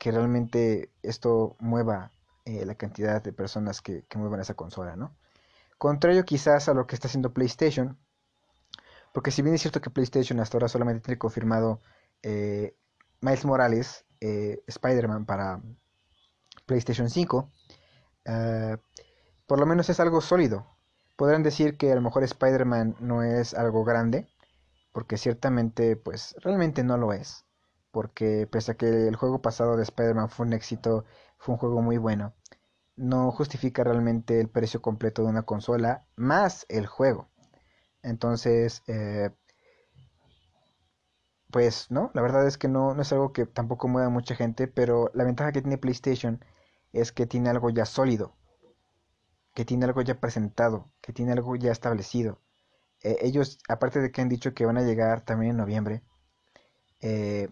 [0.00, 2.10] que realmente esto mueva
[2.46, 5.14] eh, la cantidad de personas que, muevan esa consola, ¿no?
[5.76, 7.98] Contrario quizás a lo que está haciendo PlayStation.
[9.12, 11.80] Porque si bien es cierto que PlayStation hasta ahora solamente tiene confirmado
[12.22, 15.60] Miles Morales, Spider-Man para
[16.64, 17.50] PlayStation 5,
[18.24, 18.76] eh,
[19.46, 20.66] por lo menos es algo sólido.
[21.16, 24.28] Podrán decir que a lo mejor Spider-Man no es algo grande,
[24.92, 27.44] porque ciertamente, pues realmente no lo es.
[27.90, 31.04] Porque pese a que el juego pasado de Spider-Man fue un éxito,
[31.38, 32.34] fue un juego muy bueno,
[32.96, 37.28] no justifica realmente el precio completo de una consola más el juego.
[38.02, 39.30] Entonces, eh,
[41.50, 44.34] pues no, la verdad es que no, no es algo que tampoco mueva a mucha
[44.34, 46.44] gente, pero la ventaja que tiene PlayStation
[46.92, 48.34] es que tiene algo ya sólido,
[49.54, 52.40] que tiene algo ya presentado, que tiene algo ya establecido.
[53.02, 56.02] Eh, ellos, aparte de que han dicho que van a llegar también en noviembre,
[57.00, 57.48] eh,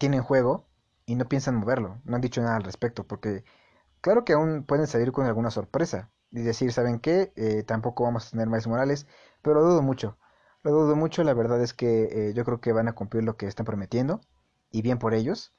[0.00, 0.66] tienen juego
[1.06, 3.44] y no piensan moverlo, no han dicho nada al respecto, porque
[4.00, 7.32] claro que aún pueden salir con alguna sorpresa y decir, ¿saben qué?
[7.36, 9.06] Eh, tampoco vamos a tener más Morales,
[9.42, 10.18] pero lo dudo mucho.
[10.62, 13.46] Lo dudo mucho, la verdad es que yo creo que van a cumplir lo que
[13.46, 14.20] están prometiendo
[14.70, 15.54] y bien por ellos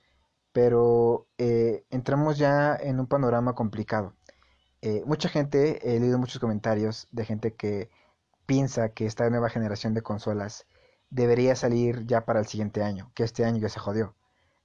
[0.51, 4.15] pero eh, entramos ya en un panorama complicado.
[4.81, 7.89] Eh, mucha gente, he leído muchos comentarios de gente que
[8.45, 10.67] piensa que esta nueva generación de consolas
[11.09, 14.15] debería salir ya para el siguiente año, que este año ya se jodió.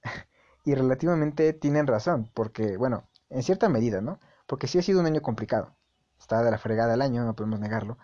[0.65, 4.19] y relativamente tienen razón, porque, bueno, en cierta medida, ¿no?
[4.45, 5.75] Porque sí ha sido un año complicado.
[6.19, 7.97] Está de la fregada el año, no podemos negarlo.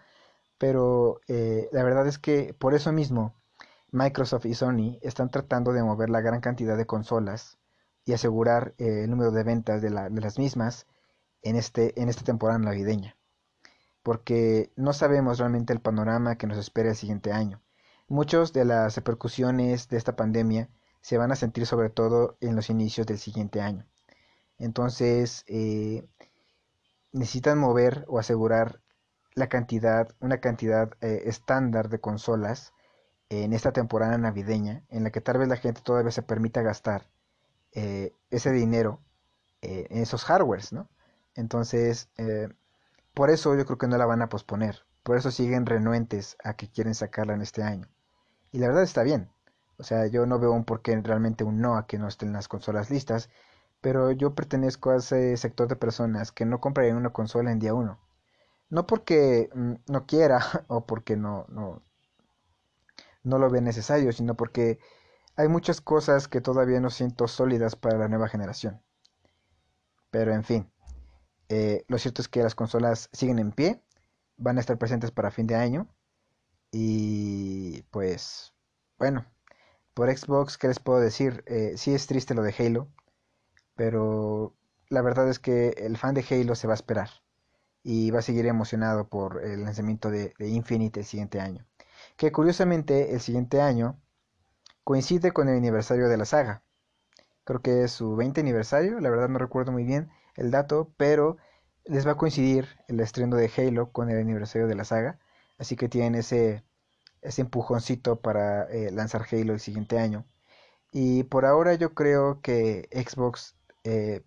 [0.58, 3.36] Pero eh, la verdad es que por eso mismo
[3.92, 7.58] Microsoft y Sony están tratando de mover la gran cantidad de consolas
[8.06, 10.88] y asegurar eh, el número de ventas de, las mismas
[11.42, 13.18] en, este, en esta temporada navideña.
[14.04, 17.62] Porque no sabemos realmente el panorama que nos espera el siguiente año.
[18.08, 20.70] Muchas de las repercusiones de esta pandemia
[21.04, 23.86] se van a sentir sobre todo en los inicios del siguiente año.
[24.58, 26.08] Entonces, eh,
[27.12, 28.82] necesitan mover o asegurar
[29.36, 32.74] la cantidad, una cantidad eh, estándar de consolas
[33.30, 37.10] en esta temporada navideña, en la que tal vez la gente todavía se permita gastar
[37.74, 39.00] eh, ese dinero
[39.62, 40.90] eh, en esos hardwares, ¿no?
[41.36, 42.10] Entonces,
[43.16, 44.86] por eso yo creo que no la van a posponer.
[45.02, 47.88] Por eso siguen renuentes a que quieren sacarla en este año.
[48.52, 49.33] Y la verdad está bien.
[49.78, 52.48] O sea, yo no veo un porqué realmente un no a que no estén las
[52.48, 53.30] consolas listas.
[53.82, 57.74] Pero yo pertenezco a ese sector de personas que no comprarían una consola en día
[57.74, 58.00] uno.
[58.70, 61.82] No porque mm, no quiera o porque no, no,
[63.24, 64.80] no lo ve necesario, sino porque
[65.36, 68.82] hay muchas cosas que todavía no siento sólidas para la nueva generación.
[70.12, 70.72] Pero en fin,
[71.50, 73.82] eh, lo cierto es que las consolas siguen en pie,
[74.38, 75.88] van a estar presentes para fin de año.
[76.72, 78.54] Y pues,
[78.98, 79.26] bueno,
[79.94, 81.44] por Xbox, ¿qué les puedo decir?
[81.48, 82.90] Eh, sí es triste lo de Halo,
[83.76, 84.56] pero
[84.90, 87.10] la verdad es que el fan de Halo se va a esperar
[87.84, 91.66] y va a seguir emocionado por el lanzamiento de, de Infinite el siguiente año.
[92.18, 94.00] Que curiosamente el siguiente año
[94.84, 96.64] coincide con el aniversario de la saga.
[97.46, 101.38] Creo que es su 20 aniversario, la verdad no recuerdo muy bien el dato, pero
[101.86, 105.20] les va a coincidir el estreno de Halo con el aniversario de la saga,
[105.58, 106.64] así que tienen ese,
[107.24, 110.26] ese empujoncito para eh, lanzar Halo el siguiente año.
[110.92, 114.24] Y por ahora yo creo que Xbox eh,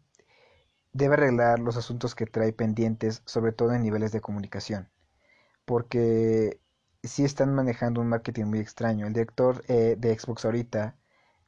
[0.93, 4.91] debe arreglar los asuntos que trae pendientes, sobre todo en niveles de comunicación.
[5.65, 6.61] Porque
[7.07, 9.07] sí están manejando un marketing muy extraño.
[9.07, 10.97] El director eh, de Xbox ahorita,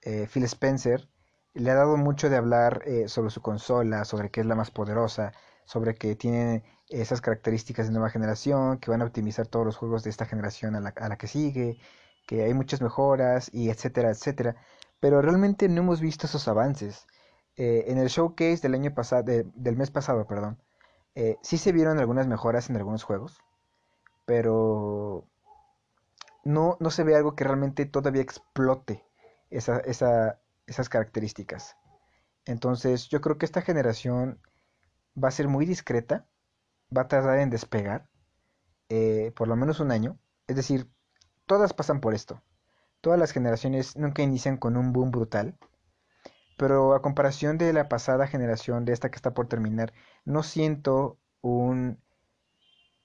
[0.02, 1.08] eh, Phil Spencer,
[1.54, 4.70] le ha dado mucho de hablar eh, sobre su consola, sobre que es la más
[4.70, 5.32] poderosa,
[5.64, 10.04] sobre que tiene esas características de nueva generación, que van a optimizar todos los juegos
[10.04, 11.78] de esta generación a la, a la que sigue,
[12.26, 14.56] que hay muchas mejoras y etcétera, etcétera.
[15.00, 17.06] Pero realmente no hemos visto esos avances.
[17.56, 20.58] en el showcase del año pasado, del mes pasado, perdón,
[21.42, 23.38] sí se vieron algunas mejoras en algunos juegos,
[24.26, 25.26] pero
[26.44, 29.04] no, no se ve algo que realmente todavía explote
[29.50, 29.78] esa,
[30.66, 31.76] esas características.
[32.44, 34.40] Entonces yo creo que esta generación
[35.22, 36.26] va a ser muy discreta,
[36.96, 38.08] va a tardar en despegar,
[38.88, 40.18] eh, por lo menos un año.
[40.46, 40.88] Es decir,
[41.46, 42.42] todas pasan por esto.
[43.00, 45.58] Todas las generaciones nunca inician con un boom brutal.
[46.56, 49.92] Pero a comparación de la pasada generación, de esta que está por terminar,
[50.24, 52.00] no siento un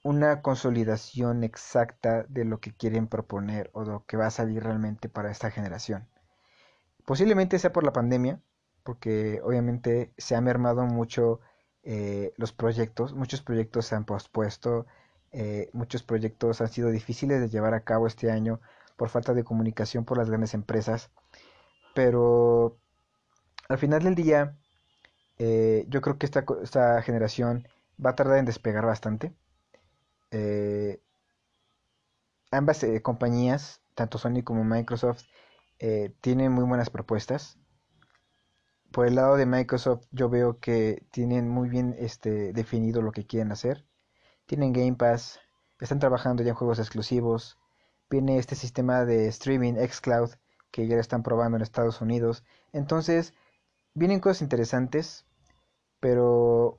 [0.04, 5.08] una consolidación exacta de lo que quieren proponer o lo que va a salir realmente
[5.08, 6.06] para esta generación.
[7.06, 8.40] Posiblemente sea por la pandemia,
[8.82, 11.40] porque obviamente se han mermado mucho
[11.84, 14.86] eh, los proyectos, muchos proyectos se han pospuesto,
[15.32, 18.60] eh, muchos proyectos han sido difíciles de llevar a cabo este año
[18.96, 21.10] por falta de comunicación por las grandes empresas,
[21.94, 22.78] pero
[23.68, 24.56] al final del día
[25.38, 27.68] eh, yo creo que esta, esta, generación
[28.04, 29.34] va a tardar en despegar bastante.
[32.50, 35.24] ambas compañías, tanto Sony como Microsoft,
[36.20, 37.58] tienen muy buenas propuestas
[38.94, 43.26] por el lado de Microsoft yo veo que tienen muy bien este, definido lo que
[43.26, 43.84] quieren hacer.
[44.46, 45.40] Tienen Game Pass,
[45.80, 47.58] están trabajando ya en juegos exclusivos.
[48.08, 50.30] Viene este sistema de streaming xCloud
[50.70, 52.44] que ya están probando en Estados Unidos.
[52.72, 53.34] Entonces,
[53.94, 55.26] vienen cosas interesantes,
[55.98, 56.78] pero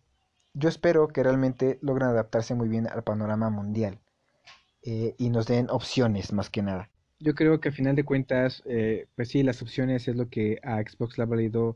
[0.53, 3.99] yo espero que realmente logren adaptarse muy bien al panorama mundial
[4.83, 6.89] eh, y nos den opciones más que nada.
[7.19, 10.59] Yo creo que al final de cuentas, eh, pues sí, las opciones es lo que
[10.63, 11.75] a Xbox le ha valido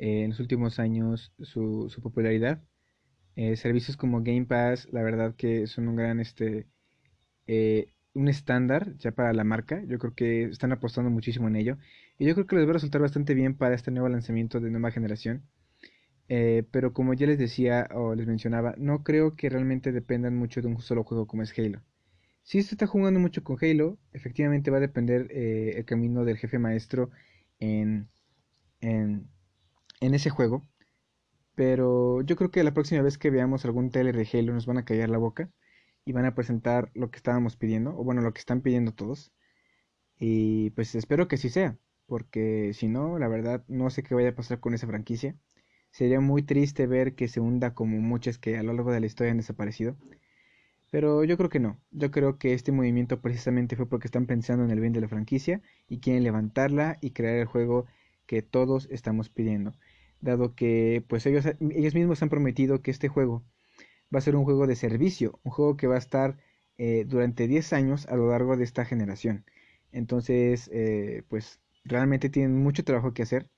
[0.00, 2.62] eh, en los últimos años su, su popularidad.
[3.36, 6.66] Eh, servicios como Game Pass, la verdad que son un gran, este,
[7.46, 9.82] eh, un estándar ya para la marca.
[9.86, 11.78] Yo creo que están apostando muchísimo en ello.
[12.18, 14.70] Y yo creo que les va a resultar bastante bien para este nuevo lanzamiento de
[14.70, 15.44] nueva generación.
[16.72, 20.68] pero como ya les decía o les mencionaba, no creo que realmente dependan mucho de
[20.68, 21.82] un solo juego como es Halo.
[22.42, 26.58] Si se está jugando mucho con Halo, efectivamente va a depender el camino del jefe
[26.58, 27.10] maestro
[27.58, 28.08] en,
[28.80, 29.28] en
[30.00, 30.66] en ese juego.
[31.54, 34.78] Pero yo creo que la próxima vez que veamos algún trailer de Halo nos van
[34.78, 35.50] a callar la boca
[36.04, 39.32] y van a presentar lo que estábamos pidiendo, o bueno, lo que están pidiendo todos.
[40.18, 41.76] Y pues espero que sí sea,
[42.06, 45.36] porque si no, la verdad no sé qué vaya a pasar con esa franquicia.
[45.90, 49.06] Sería muy triste ver que se hunda como muchas que a lo largo de la
[49.06, 49.96] historia han desaparecido.
[50.90, 51.78] Pero yo creo que no.
[51.90, 55.08] Yo creo que este movimiento precisamente fue porque están pensando en el bien de la
[55.08, 57.86] franquicia y quieren levantarla y crear el juego
[58.26, 59.74] que todos estamos pidiendo
[60.20, 63.44] dado que pues ellos, ellos mismos han prometido que este juego
[64.14, 66.36] va a ser un juego de servicio, un juego que va a estar
[66.78, 69.44] eh, durante 10 años a lo largo de esta generación.
[69.92, 73.48] Entonces, eh, pues realmente tienen mucho trabajo que hacer.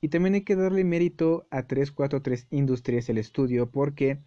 [0.00, 4.20] Y también hay que darle mérito a 343 Industries, el estudio, porque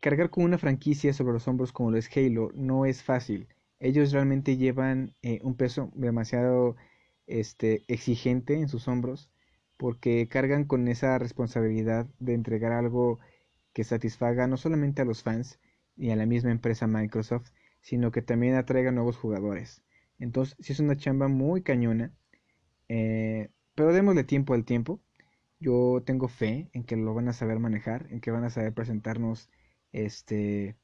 [0.00, 3.48] cargar con una franquicia sobre los hombros como lo es Halo no es fácil.
[3.80, 6.76] Ellos realmente llevan eh, un peso demasiado
[7.26, 9.30] este, exigente en sus hombros
[9.76, 13.18] porque cargan con esa responsabilidad de entregar algo
[13.72, 15.60] que satisfaga no solamente a los fans
[15.96, 17.50] y a la misma empresa Microsoft,
[17.80, 19.82] sino que también atraiga nuevos jugadores.
[20.18, 22.12] Entonces, sí es una chamba muy cañona,
[22.88, 25.00] eh, pero démosle tiempo al tiempo.
[25.60, 28.74] Yo tengo fe en que lo van a saber manejar, en que van a saber
[28.74, 29.50] presentarnos
[29.92, 30.76] este,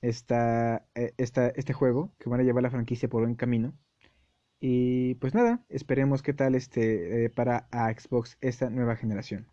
[0.00, 3.74] esta, eh, esta, este juego, que van a llevar la franquicia por buen camino.
[4.60, 9.46] Y pues nada, esperemos qué tal este eh, para Xbox esta nueva generación.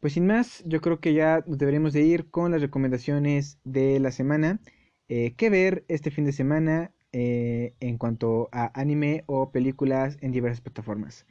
[0.00, 4.10] Pues sin más, yo creo que ya deberíamos de ir con las recomendaciones de la
[4.10, 4.60] semana.
[5.08, 10.32] Eh, ¿Qué ver este fin de semana eh, en cuanto a anime o películas en
[10.32, 11.26] diversas plataformas?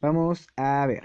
[0.00, 1.04] Vamos a ver.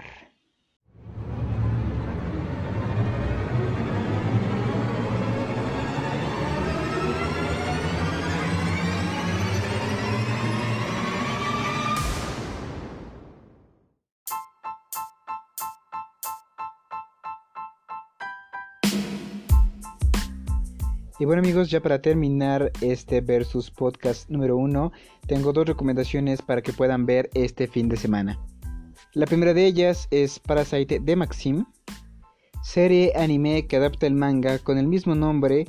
[21.22, 24.90] Y bueno amigos, ya para terminar este versus podcast número uno,
[25.28, 28.40] tengo dos recomendaciones para que puedan ver este fin de semana.
[29.14, 31.64] La primera de ellas es Parasite de Maxim,
[32.64, 35.68] serie anime que adapta el manga con el mismo nombre,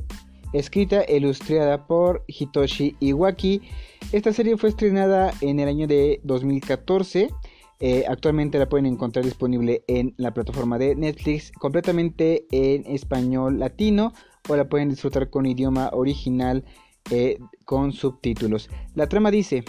[0.54, 3.62] escrita e ilustrada por Hitoshi Iwaki.
[4.12, 7.30] Esta serie fue estrenada en el año de 2014.
[7.80, 14.14] Eh, actualmente la pueden encontrar disponible en la plataforma de Netflix completamente en español latino
[14.48, 16.64] o la pueden disfrutar con idioma original
[17.12, 18.70] eh, con subtítulos.
[18.96, 19.64] La trama dice,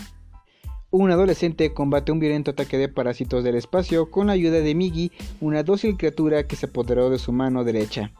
[0.90, 5.10] un adolescente combate un violento ataque de parásitos del espacio con la ayuda de Migi,
[5.40, 8.12] una dócil criatura que se apoderó de su mano derecha.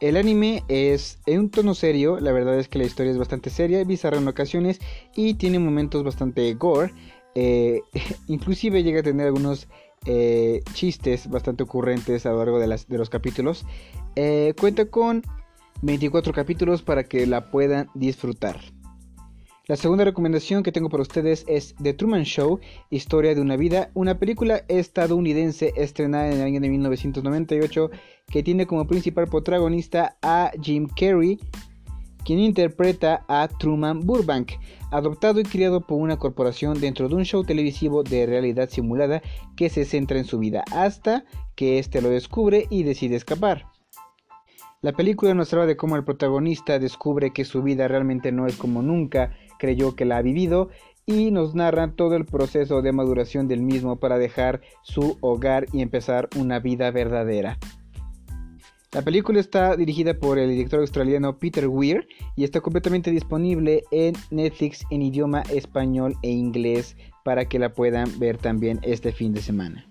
[0.00, 3.50] El anime es en un tono serio, la verdad es que la historia es bastante
[3.50, 4.78] seria, bizarra en ocasiones
[5.14, 6.92] y tiene momentos bastante gore.
[7.34, 7.80] Eh,
[8.28, 9.68] inclusive llega a tener algunos
[10.04, 13.64] eh, chistes bastante ocurrentes a lo largo de, de los capítulos.
[14.56, 15.22] cuenta con
[15.82, 18.58] 24 capítulos para que la puedan disfrutar.
[19.68, 23.90] La segunda recomendación que tengo para ustedes es The Truman Show, Historia de una vida,
[23.94, 27.90] una película estadounidense estrenada en el año de 1998
[28.28, 31.40] que tiene como principal protagonista a Jim Carrey,
[32.24, 34.52] quien interpreta a Truman Burbank,
[34.92, 39.20] adoptado y criado por una corporación dentro de un show televisivo de realidad simulada
[39.56, 41.24] que se centra en su vida hasta
[41.56, 43.66] que éste lo descubre y decide escapar.
[44.86, 48.54] La película nos habla de cómo el protagonista descubre que su vida realmente no es
[48.54, 50.68] como nunca creyó que la ha vivido
[51.06, 55.82] y nos narra todo el proceso de maduración del mismo para dejar su hogar y
[55.82, 57.58] empezar una vida verdadera.
[58.92, 62.06] La película está dirigida por el director australiano Peter Weir
[62.36, 68.20] y está completamente disponible en Netflix en idioma español e inglés para que la puedan
[68.20, 69.84] ver también este fin de semana.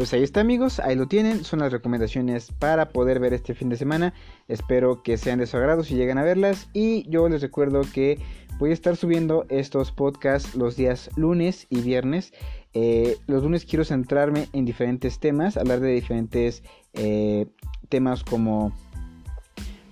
[0.00, 3.68] Pues ahí está amigos, ahí lo tienen, son las recomendaciones para poder ver este fin
[3.68, 4.14] de semana.
[4.48, 8.18] Espero que sean de su agrado si llegan a verlas y yo les recuerdo que
[8.58, 12.32] voy a estar subiendo estos podcasts los días lunes y viernes.
[12.72, 16.62] Eh, los lunes quiero centrarme en diferentes temas, hablar de diferentes
[16.94, 17.48] eh,
[17.90, 18.72] temas como,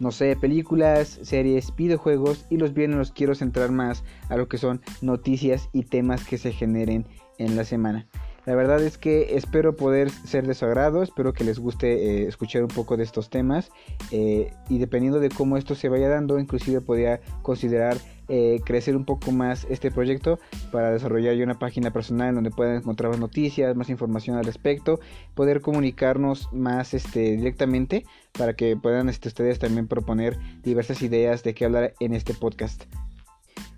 [0.00, 4.56] no sé, películas, series, videojuegos y los viernes los quiero centrar más a lo que
[4.56, 7.04] son noticias y temas que se generen
[7.36, 8.08] en la semana.
[8.48, 12.28] La verdad es que espero poder ser de su agrado, espero que les guste eh,
[12.28, 13.70] escuchar un poco de estos temas
[14.10, 19.04] eh, y dependiendo de cómo esto se vaya dando, inclusive podría considerar eh, crecer un
[19.04, 20.38] poco más este proyecto
[20.72, 24.98] para desarrollar ya una página personal donde puedan encontrar más noticias, más información al respecto,
[25.34, 31.52] poder comunicarnos más este, directamente para que puedan este, ustedes también proponer diversas ideas de
[31.52, 32.84] qué hablar en este podcast.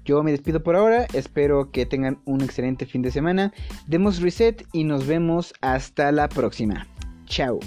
[0.05, 3.53] Yo me despido por ahora, espero que tengan un excelente fin de semana.
[3.87, 6.87] Demos reset y nos vemos hasta la próxima.
[7.27, 7.61] Chao.